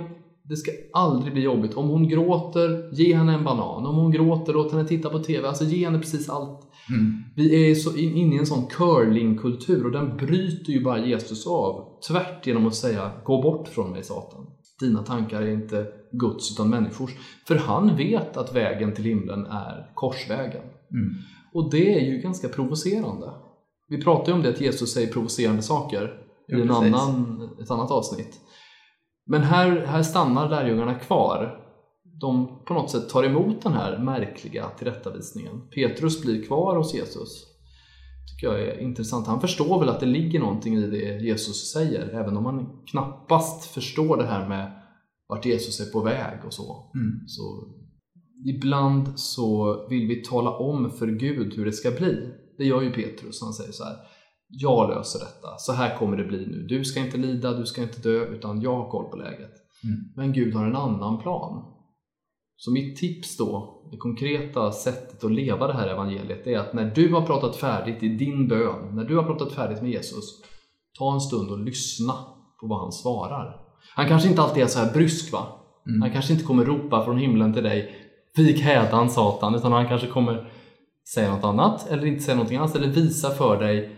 Det 0.49 0.55
ska 0.55 0.71
aldrig 0.93 1.33
bli 1.33 1.41
jobbigt. 1.43 1.73
Om 1.73 1.89
hon 1.89 2.07
gråter, 2.07 2.95
ge 2.95 3.15
henne 3.15 3.33
en 3.33 3.43
banan. 3.43 3.85
Om 3.85 3.95
hon 3.95 4.11
gråter, 4.11 4.53
låt 4.53 4.71
henne 4.71 4.87
titta 4.87 5.09
på 5.09 5.19
TV. 5.19 5.47
Alltså 5.47 5.63
ge 5.63 5.85
henne 5.85 5.99
precis 5.99 6.29
allt. 6.29 6.59
Vi 7.35 7.71
är 7.71 7.75
så 7.75 7.97
in- 7.97 8.15
inne 8.17 8.35
i 8.35 8.37
en 8.37 8.45
sån 8.45 8.65
curlingkultur 8.65 9.85
och 9.85 9.91
den 9.91 10.17
bryter 10.17 10.73
ju 10.73 10.83
bara 10.83 11.05
Jesus 11.05 11.47
av. 11.47 11.85
Tvärt 12.09 12.47
genom 12.47 12.67
att 12.67 12.75
säga 12.75 13.11
Gå 13.23 13.41
bort 13.41 13.67
från 13.67 13.91
mig 13.91 14.03
Satan. 14.03 14.45
Dina 14.79 15.03
tankar 15.03 15.41
är 15.41 15.51
inte 15.51 15.85
Guds 16.11 16.51
utan 16.51 16.69
människors. 16.69 17.11
För 17.47 17.55
han 17.55 17.95
vet 17.95 18.37
att 18.37 18.55
vägen 18.55 18.93
till 18.93 19.05
himlen 19.05 19.45
är 19.45 19.91
korsvägen. 19.95 20.63
Och 21.53 21.71
det 21.71 21.93
är 21.99 22.01
ju 22.01 22.17
ganska 22.17 22.49
provocerande. 22.49 23.29
Vi 23.87 24.01
pratade 24.01 24.33
om 24.33 24.41
det 24.41 24.49
att 24.49 24.61
Jesus 24.61 24.93
säger 24.93 25.13
provocerande 25.13 25.61
saker 25.61 26.13
Ja, 26.47 26.57
i 26.57 26.61
en 26.61 26.67
precis. 26.67 26.95
annan, 26.95 27.49
ett 27.63 27.71
annat 27.71 27.91
avsnitt. 27.91 28.39
Men 29.25 29.41
här, 29.41 29.85
här 29.85 30.03
stannar 30.03 30.49
lärjungarna 30.49 30.95
kvar. 30.95 31.57
De 32.21 32.63
på 32.65 32.73
något 32.73 32.89
sätt 32.91 33.09
tar 33.09 33.23
emot 33.23 33.61
den 33.61 33.73
här 33.73 33.97
märkliga 33.97 34.69
tillrättavisningen. 34.69 35.61
Petrus 35.75 36.21
blir 36.21 36.43
kvar 36.43 36.75
hos 36.77 36.93
Jesus. 36.93 37.45
tycker 38.27 38.47
jag 38.47 38.61
är 38.67 38.79
intressant. 38.79 39.27
Han 39.27 39.41
förstår 39.41 39.79
väl 39.79 39.89
att 39.89 39.99
det 39.99 40.05
ligger 40.05 40.39
någonting 40.39 40.75
i 40.75 40.87
det 40.87 41.25
Jesus 41.25 41.71
säger, 41.71 42.09
även 42.09 42.37
om 42.37 42.45
han 42.45 42.83
knappast 42.91 43.65
förstår 43.65 44.17
det 44.17 44.25
här 44.25 44.47
med 44.47 44.80
vart 45.31 45.45
Jesus 45.45 45.79
är 45.79 45.91
på 45.91 46.01
väg 46.01 46.45
och 46.45 46.53
så. 46.53 46.91
Mm. 46.95 47.27
så 47.27 47.67
ibland 48.45 49.19
så 49.19 49.77
vill 49.89 50.07
vi 50.07 50.23
tala 50.23 50.49
om 50.57 50.91
för 50.91 51.07
Gud 51.07 51.53
hur 51.53 51.65
det 51.65 51.71
ska 51.71 51.91
bli. 51.91 52.33
Det 52.57 52.65
gör 52.65 52.81
ju 52.81 52.91
Petrus, 52.91 53.41
han 53.41 53.53
säger 53.53 53.71
så 53.71 53.83
här. 53.83 53.95
Jag 54.47 54.89
löser 54.89 55.19
detta, 55.19 55.57
så 55.57 55.73
här 55.73 55.97
kommer 55.97 56.17
det 56.17 56.23
bli 56.23 56.45
nu. 56.45 56.65
Du 56.69 56.85
ska 56.85 56.99
inte 56.99 57.17
lida, 57.17 57.53
du 57.53 57.65
ska 57.65 57.81
inte 57.81 58.01
dö, 58.01 58.25
utan 58.25 58.61
jag 58.61 58.75
har 58.75 58.89
koll 58.89 59.11
på 59.11 59.17
läget. 59.17 59.51
Mm. 59.83 59.99
Men 60.15 60.33
Gud 60.33 60.53
har 60.53 60.65
en 60.65 60.75
annan 60.75 61.21
plan. 61.21 61.63
Så 62.55 62.71
mitt 62.71 62.97
tips 62.97 63.37
då, 63.37 63.81
det 63.91 63.97
konkreta 63.97 64.71
sättet 64.71 65.23
att 65.23 65.31
leva 65.31 65.67
det 65.67 65.73
här 65.73 65.87
evangeliet, 65.87 66.47
är 66.47 66.59
att 66.59 66.73
när 66.73 66.95
du 66.95 67.13
har 67.13 67.25
pratat 67.25 67.55
färdigt 67.55 68.03
i 68.03 68.07
din 68.07 68.47
bön, 68.47 68.95
när 68.95 69.03
du 69.03 69.15
har 69.15 69.23
pratat 69.23 69.51
färdigt 69.51 69.81
med 69.81 69.91
Jesus, 69.91 70.25
ta 70.99 71.13
en 71.13 71.21
stund 71.21 71.51
och 71.51 71.59
lyssna 71.59 72.13
på 72.61 72.67
vad 72.67 72.79
han 72.79 72.91
svarar. 72.91 73.70
Han 73.89 74.07
kanske 74.07 74.29
inte 74.29 74.41
alltid 74.41 74.63
är 74.63 74.67
så 74.67 74.79
här 74.79 74.93
brysk 74.93 75.33
va? 75.33 75.47
Mm. 75.87 76.01
Han 76.01 76.11
kanske 76.11 76.33
inte 76.33 76.45
kommer 76.45 76.65
ropa 76.65 77.05
från 77.05 77.17
himlen 77.17 77.53
till 77.53 77.63
dig 77.63 77.95
Vik 78.35 78.59
hädan 78.59 79.09
Satan, 79.09 79.55
utan 79.55 79.71
han 79.71 79.87
kanske 79.87 80.07
kommer 80.07 80.51
säga 81.13 81.35
något 81.35 81.43
annat 81.43 81.87
eller 81.89 82.05
inte 82.05 82.23
säga 82.23 82.35
någonting 82.35 82.57
alls 82.57 82.75
eller 82.75 82.87
visa 82.87 83.29
för 83.29 83.59
dig 83.59 83.95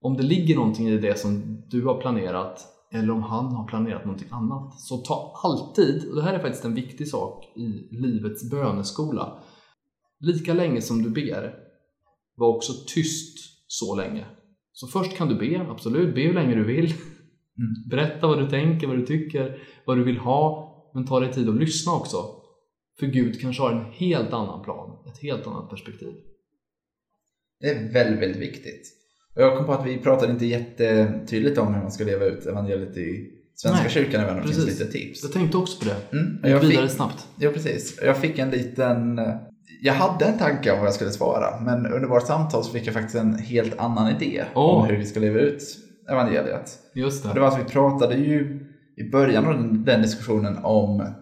om 0.00 0.16
det 0.16 0.22
ligger 0.22 0.56
någonting 0.56 0.88
i 0.88 0.98
det 0.98 1.18
som 1.18 1.62
du 1.68 1.84
har 1.84 2.00
planerat 2.00 2.72
eller 2.92 3.10
om 3.10 3.22
han 3.22 3.44
har 3.44 3.66
planerat 3.66 4.04
någonting 4.04 4.28
annat. 4.30 4.80
Så 4.80 4.96
ta 4.96 5.32
alltid, 5.44 6.08
och 6.08 6.16
det 6.16 6.22
här 6.22 6.34
är 6.34 6.38
faktiskt 6.38 6.64
en 6.64 6.74
viktig 6.74 7.08
sak 7.08 7.44
i 7.56 7.88
livets 7.90 8.50
böneskola, 8.50 9.38
lika 10.20 10.54
länge 10.54 10.80
som 10.80 11.02
du 11.02 11.10
ber, 11.10 11.54
var 12.36 12.48
också 12.48 12.72
tyst 12.86 13.38
så 13.66 13.94
länge. 13.94 14.26
Så 14.72 14.86
först 14.86 15.16
kan 15.16 15.28
du 15.28 15.34
be, 15.34 15.66
absolut, 15.70 16.14
be 16.14 16.20
hur 16.20 16.34
länge 16.34 16.54
du 16.54 16.64
vill. 16.64 16.94
Berätta 17.90 18.26
vad 18.26 18.38
du 18.38 18.50
tänker, 18.50 18.86
vad 18.86 18.96
du 18.96 19.06
tycker, 19.06 19.58
vad 19.84 19.96
du 19.96 20.04
vill 20.04 20.18
ha, 20.18 20.72
men 20.94 21.06
ta 21.06 21.20
dig 21.20 21.32
tid 21.32 21.48
att 21.48 21.56
lyssna 21.56 21.92
också. 21.92 22.16
För 23.00 23.06
Gud 23.06 23.40
kanske 23.40 23.62
har 23.62 23.72
en 23.72 23.84
helt 23.92 24.32
annan 24.32 24.64
plan, 24.64 24.90
ett 25.12 25.22
helt 25.22 25.46
annat 25.46 25.70
perspektiv. 25.70 26.14
Det 27.60 27.70
är 27.70 27.92
väldigt, 27.92 28.22
väldigt 28.22 28.42
viktigt. 28.42 28.82
Och 29.34 29.42
jag 29.42 29.56
kom 29.56 29.66
på 29.66 29.72
att 29.72 29.86
vi 29.86 29.98
pratade 29.98 30.32
inte 30.32 30.46
jättetydligt 30.46 31.58
om 31.58 31.74
hur 31.74 31.82
man 31.82 31.92
ska 31.92 32.04
leva 32.04 32.24
ut 32.24 32.46
evangeliet 32.46 32.96
i 32.96 33.30
Svenska 33.54 33.82
Nej, 33.82 33.92
kyrkan 33.92 34.20
även 34.20 34.34
om 34.34 34.46
det 34.46 34.54
finns 34.54 34.66
lite 34.66 34.92
tips. 34.92 35.22
Jag 35.22 35.32
tänkte 35.32 35.56
också 35.56 35.78
på 35.78 35.84
det. 35.84 36.18
Mm. 36.18 36.38
Jag 36.42 36.62
gick 36.62 36.70
vidare 36.70 36.86
fick, 36.86 36.96
snabbt. 36.96 37.28
ja, 37.38 37.50
precis. 37.50 37.98
Jag 38.02 38.18
fick 38.18 38.38
en 38.38 38.50
liten... 38.50 39.20
Jag 39.82 39.94
hade 39.94 40.24
en 40.24 40.38
tanke 40.38 40.72
om 40.72 40.78
vad 40.78 40.86
jag 40.86 40.94
skulle 40.94 41.10
svara, 41.10 41.60
men 41.60 41.86
under 41.86 42.08
vårt 42.08 42.26
samtal 42.26 42.64
så 42.64 42.72
fick 42.72 42.86
jag 42.86 42.94
faktiskt 42.94 43.14
en 43.14 43.34
helt 43.34 43.78
annan 43.78 44.16
idé 44.16 44.44
Åh. 44.54 44.64
om 44.64 44.88
hur 44.88 44.96
vi 44.96 45.04
ska 45.04 45.20
leva 45.20 45.38
ut 45.38 45.62
evangeliet. 46.08 46.78
Just 46.94 47.22
det 47.22 47.34
det. 47.34 47.40
var 47.40 47.48
att 47.48 47.60
vi 47.60 47.64
pratade 47.64 48.14
ju 48.14 48.60
i 48.96 49.10
början 49.10 49.46
av 49.46 49.54
den, 49.54 49.84
den 49.84 50.02
diskussionen 50.02 50.58
om 50.64 51.14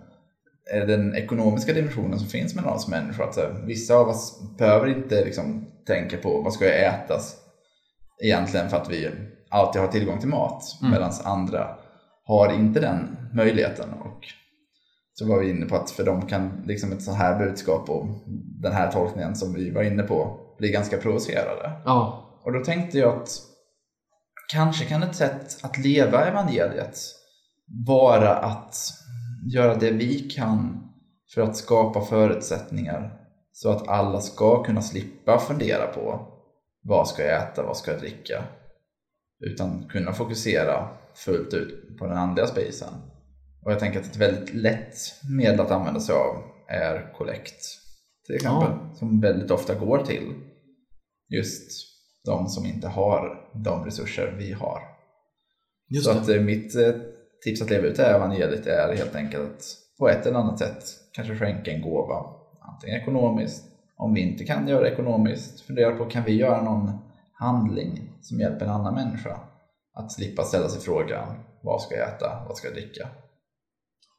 är 0.73 0.87
den 0.87 1.15
ekonomiska 1.15 1.73
dimensionen 1.73 2.19
som 2.19 2.29
finns 2.29 2.55
mellan 2.55 2.73
oss 2.73 2.89
människor. 2.89 3.25
Att 3.25 3.37
här, 3.37 3.63
vissa 3.67 3.95
av 3.95 4.09
oss 4.09 4.41
behöver 4.59 4.87
inte 4.87 5.25
liksom, 5.25 5.67
tänka 5.87 6.17
på 6.17 6.43
vad 6.43 6.53
ska 6.53 6.65
jag 6.65 6.85
ätas 6.85 7.37
egentligen 8.25 8.69
för 8.69 8.77
att 8.77 8.91
vi 8.91 9.11
alltid 9.49 9.81
har 9.81 9.89
tillgång 9.89 10.19
till 10.19 10.29
mat. 10.29 10.63
Mm. 10.81 10.93
Medan 10.93 11.13
andra 11.25 11.77
har 12.25 12.55
inte 12.55 12.81
den 12.81 13.17
möjligheten. 13.35 13.89
Och 13.93 14.25
så 15.15 15.29
var 15.29 15.39
vi 15.39 15.51
inne 15.51 15.67
på 15.67 15.77
att 15.77 15.91
för 15.91 16.05
dem 16.05 16.27
kan 16.27 16.63
liksom 16.67 16.93
ett 16.93 17.03
sånt 17.03 17.19
här 17.19 17.39
budskap 17.39 17.91
och 17.91 18.07
den 18.63 18.73
här 18.73 18.93
tolkningen 18.93 19.35
som 19.35 19.55
vi 19.55 19.71
var 19.71 19.83
inne 19.83 20.03
på 20.03 20.41
bli 20.59 20.71
ganska 20.71 20.97
provocerade. 20.97 21.73
Ja, 21.85 22.27
Och 22.43 22.53
då 22.53 22.65
tänkte 22.65 22.99
jag 22.99 23.17
att 23.17 23.31
kanske 24.53 24.85
kan 24.85 25.03
ett 25.03 25.17
sätt 25.17 25.65
att 25.65 25.79
leva 25.79 26.27
evangeliet 26.27 26.99
vara 27.87 28.37
att 28.37 28.77
göra 29.53 29.75
det 29.75 29.91
vi 29.91 30.31
kan 30.31 30.89
för 31.35 31.43
att 31.43 31.57
skapa 31.57 32.05
förutsättningar 32.05 33.21
så 33.53 33.71
att 33.71 33.89
alla 33.89 34.21
ska 34.21 34.63
kunna 34.63 34.83
slippa 34.83 35.39
fundera 35.39 35.87
på 35.87 36.27
vad 36.83 37.09
ska 37.09 37.23
jag 37.23 37.43
äta, 37.43 37.63
vad 37.63 37.77
ska 37.77 37.91
jag 37.91 38.01
dricka? 38.01 38.45
Utan 39.41 39.89
kunna 39.89 40.13
fokusera 40.13 40.89
fullt 41.15 41.55
ut 41.55 41.99
på 41.99 42.07
den 42.07 42.17
andliga 42.17 42.47
spacen. 42.47 42.95
Och 43.65 43.73
jag 43.73 43.79
tänker 43.79 44.01
att 44.01 44.07
ett 44.07 44.17
väldigt 44.17 44.55
lätt 44.55 44.97
medel 45.31 45.61
att 45.61 45.71
använda 45.71 46.01
sig 46.01 46.15
av 46.15 46.43
är 46.69 47.13
kollekt. 47.19 47.65
Till 48.27 48.35
exempel. 48.35 48.73
Som 48.95 49.21
väldigt 49.21 49.51
ofta 49.51 49.75
går 49.75 50.03
till 50.05 50.35
just 51.29 51.90
de 52.25 52.49
som 52.49 52.67
inte 52.67 52.89
har 52.89 53.49
de 53.53 53.85
resurser 53.85 54.35
vi 54.39 54.53
har. 54.53 54.81
just 55.89 56.07
Så 56.07 56.13
det. 56.13 56.21
att 56.21 56.29
eh, 56.29 56.41
mitt 56.41 56.77
eh, 56.77 56.93
tips 57.45 57.63
att 57.63 57.71
leva 57.71 57.87
ut 57.87 57.97
det 57.97 58.03
här 58.03 58.15
evangeliet 58.15 58.67
är 58.67 58.97
helt 58.97 59.15
enkelt 59.15 59.45
att 59.45 59.63
på 59.99 60.09
ett 60.09 60.27
eller 60.27 60.39
annat 60.39 60.59
sätt 60.59 60.85
kanske 61.13 61.37
skänka 61.37 61.73
en 61.73 61.83
gåva. 61.83 62.25
Antingen 62.61 63.01
ekonomiskt, 63.01 63.65
om 63.97 64.15
vi 64.15 64.21
inte 64.21 64.45
kan 64.45 64.69
göra 64.69 64.81
det 64.81 64.91
ekonomiskt, 64.91 65.61
fundera 65.61 65.97
på 65.97 66.05
kan 66.05 66.25
vi 66.25 66.33
göra 66.33 66.63
någon 66.63 66.99
handling 67.33 68.13
som 68.21 68.41
hjälper 68.41 68.65
en 68.67 68.73
annan 68.73 68.95
människa 68.95 69.41
att 69.95 70.13
slippa 70.13 70.43
ställa 70.43 70.69
sig 70.69 70.81
frågan 70.81 71.27
vad 71.63 71.83
ska 71.83 71.95
jag 71.95 72.09
äta, 72.09 72.45
vad 72.49 72.57
ska 72.57 72.69
jag 72.69 72.77
dricka? 72.77 73.09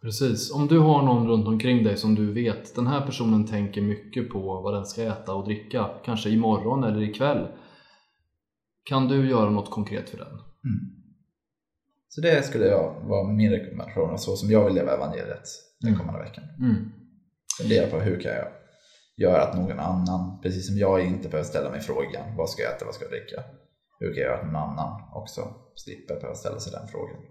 Precis. 0.02 0.52
Om 0.52 0.68
du 0.68 0.80
har 0.80 1.02
någon 1.02 1.28
runt 1.28 1.48
omkring 1.48 1.84
dig 1.84 1.98
som 1.98 2.16
du 2.16 2.34
vet, 2.34 2.76
den 2.76 2.88
här 2.88 3.06
personen 3.06 3.48
tänker 3.48 3.82
mycket 3.82 4.30
på 4.30 4.62
vad 4.62 4.74
den 4.74 4.86
ska 4.86 5.04
äta 5.04 5.34
och 5.34 5.46
dricka, 5.46 5.90
kanske 6.06 6.30
imorgon 6.30 6.84
eller 6.84 7.02
ikväll. 7.02 7.48
Kan 8.84 9.08
du 9.08 9.30
göra 9.30 9.50
något 9.50 9.72
konkret 9.72 10.10
för 10.10 10.18
den? 10.18 10.40
Så 12.10 12.22
det 12.22 12.46
skulle 12.46 12.66
jag 12.66 12.96
vara 13.04 13.28
min 13.28 13.52
rekommendation 13.52 14.18
så 14.20 14.36
som 14.36 14.52
jag 14.52 14.66
vill 14.66 14.74
leva 14.74 14.94
evangeliet 14.94 15.48
den 15.82 15.96
kommande 15.96 16.20
veckan. 16.20 16.44
Mm. 16.60 16.92
Fundera 17.62 17.88
på 17.88 18.00
hur 18.00 18.20
kan 18.22 18.32
jag 18.32 18.48
göra 19.18 19.42
att 19.42 19.58
någon 19.58 19.80
annan, 19.80 20.42
precis 20.42 20.68
som 20.68 20.78
jag 20.78 21.06
inte 21.06 21.30
behöver 21.30 21.50
ställa 21.50 21.70
mig 21.70 21.80
frågan 21.80 22.36
vad 22.38 22.50
ska 22.50 22.62
jag 22.62 22.76
äta, 22.76 22.86
vad 22.86 22.96
ska 22.96 23.06
jag 23.06 23.12
dricka? 23.12 23.44
Hur 24.00 24.14
kan 24.14 24.22
jag 24.24 24.32
göra 24.32 24.40
att 24.40 24.46
någon 24.46 24.56
annan 24.56 25.02
också 25.14 25.42
slipper 25.76 26.16
behöva 26.16 26.36
ställa 26.36 26.60
sig 26.60 26.72
den 26.72 26.88
frågan 26.88 27.22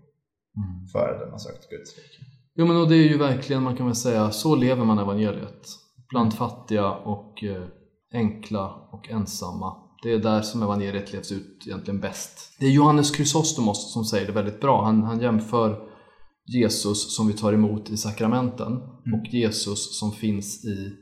före 0.93 1.19
den 1.19 1.31
har 1.31 1.39
sökt 1.39 1.71
Guds 1.71 1.97
rike? 1.97 2.25
Jo 2.55 2.67
men 2.67 2.77
och 2.77 2.89
det 2.89 2.95
är 2.95 3.09
ju 3.09 3.19
verkligen, 3.19 3.63
man 3.63 3.77
kan 3.77 3.87
väl 3.87 3.95
säga, 3.95 4.31
så 4.31 4.55
lever 4.57 4.85
man 4.85 4.99
evangeliet. 4.99 5.69
Bland 6.09 6.35
fattiga 6.35 6.91
och 6.91 7.45
eh, 7.45 7.65
enkla 8.13 8.75
och 8.93 9.11
ensamma. 9.11 9.90
Det 10.03 10.13
är 10.13 10.19
där 10.19 10.43
som 10.43 10.63
evangeliet 10.63 11.13
levs 11.13 11.33
ut 11.33 11.65
egentligen 11.67 12.01
bäst. 12.01 12.57
Det 12.59 12.67
är 12.67 12.71
Johannes 12.71 13.17
Chrysostomos 13.17 13.93
som 13.93 14.05
säger 14.05 14.27
det 14.27 14.33
väldigt 14.33 14.61
bra. 14.61 14.85
Han, 14.85 15.03
han 15.03 15.21
jämför 15.21 15.91
Jesus 16.47 17.17
som 17.17 17.27
vi 17.27 17.33
tar 17.33 17.53
emot 17.53 17.91
i 17.91 17.97
sakramenten 17.97 18.73
och 19.15 19.27
Jesus 19.31 19.99
som 19.99 20.13
finns 20.13 20.65
i 20.65 20.93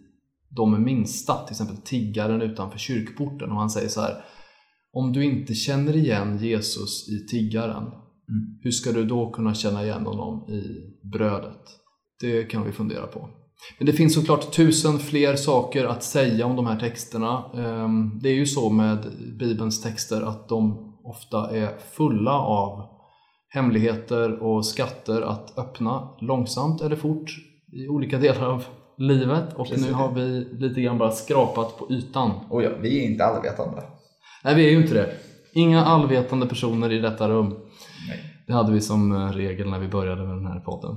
de 0.57 0.85
minsta, 0.85 1.45
till 1.45 1.53
exempel 1.53 1.77
tiggaren 1.77 2.43
utanför 2.43 2.79
kyrkporten. 2.79 3.51
Och 3.51 3.59
han 3.59 3.71
säger 3.71 3.89
så 3.89 4.01
här, 4.01 4.25
om 4.93 5.13
du 5.13 5.25
inte 5.25 5.55
känner 5.55 5.97
igen 5.97 6.39
Jesus 6.39 7.09
i 7.09 7.27
tiggaren, 7.27 7.85
hur 8.63 8.71
ska 8.71 8.93
du 8.93 9.05
då 9.05 9.31
kunna 9.31 9.55
känna 9.55 9.85
igen 9.85 10.07
honom 10.07 10.51
i 10.51 10.63
brödet? 11.13 11.63
Det 12.21 12.45
kan 12.45 12.65
vi 12.65 12.73
fundera 12.73 13.07
på. 13.07 13.31
Men 13.79 13.87
det 13.87 13.93
finns 13.93 14.15
såklart 14.15 14.53
tusen 14.53 14.99
fler 14.99 15.37
saker 15.37 15.85
att 15.85 16.03
säga 16.03 16.47
om 16.47 16.57
de 16.57 16.67
här 16.67 16.81
texterna. 16.81 17.45
Ehm, 17.55 18.19
Det 18.23 18.29
är 18.29 18.35
ju 18.35 18.47
så 18.47 18.71
med 18.71 18.99
Bibelns 19.39 19.83
texter 19.83 20.23
att 20.23 20.49
de 20.49 20.85
ofta 21.05 21.57
är 21.57 21.79
fulla 21.93 22.39
av 22.39 22.83
hemligheter 23.49 24.43
och 24.43 24.67
skatter 24.67 25.23
att 25.23 25.59
öppna 25.59 26.09
långsamt 26.21 26.81
eller 26.81 26.97
fort 26.97 27.31
i 27.73 27.89
olika 27.89 28.19
delar 28.19 28.47
av 28.47 28.65
livet. 28.99 29.55
Och 29.55 29.69
Precis. 29.69 29.87
nu 29.87 29.93
har 29.93 30.13
vi 30.13 30.47
lite 30.53 30.81
grann 30.81 30.99
bara 30.99 31.11
skrapat 31.11 31.79
på 31.79 31.93
ytan. 31.93 32.31
Och 32.51 32.63
ja, 32.63 32.71
vi 32.81 33.05
är 33.05 33.11
inte 33.11 33.25
allvetande. 33.25 33.83
Nej, 34.45 34.55
vi 34.55 34.67
är 34.67 34.71
ju 34.71 34.83
inte 34.83 34.95
det. 34.95 35.15
Inga 35.53 35.85
allvetande 35.85 36.47
personer 36.47 36.93
i 36.93 36.99
detta 36.99 37.29
rum. 37.29 37.49
Nej. 38.09 38.19
Det 38.47 38.53
hade 38.53 38.73
vi 38.73 38.81
som 38.81 39.33
regel 39.33 39.71
när 39.71 39.79
vi 39.79 39.89
började 39.89 40.23
med 40.27 40.37
den 40.37 40.47
här 40.47 40.61
podden. 40.61 40.97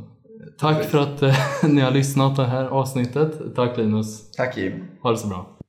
Tack 0.58 0.84
för 0.86 0.98
att 0.98 1.22
eh, 1.22 1.36
ni 1.70 1.82
har 1.82 1.92
lyssnat 1.92 2.36
det 2.36 2.46
här 2.46 2.66
avsnittet. 2.66 3.56
Tack 3.56 3.78
Linus. 3.78 4.32
Tack 4.32 4.58
Jim. 4.58 4.84
Ha 5.02 5.12
det 5.12 5.18
så 5.18 5.28
bra. 5.28 5.61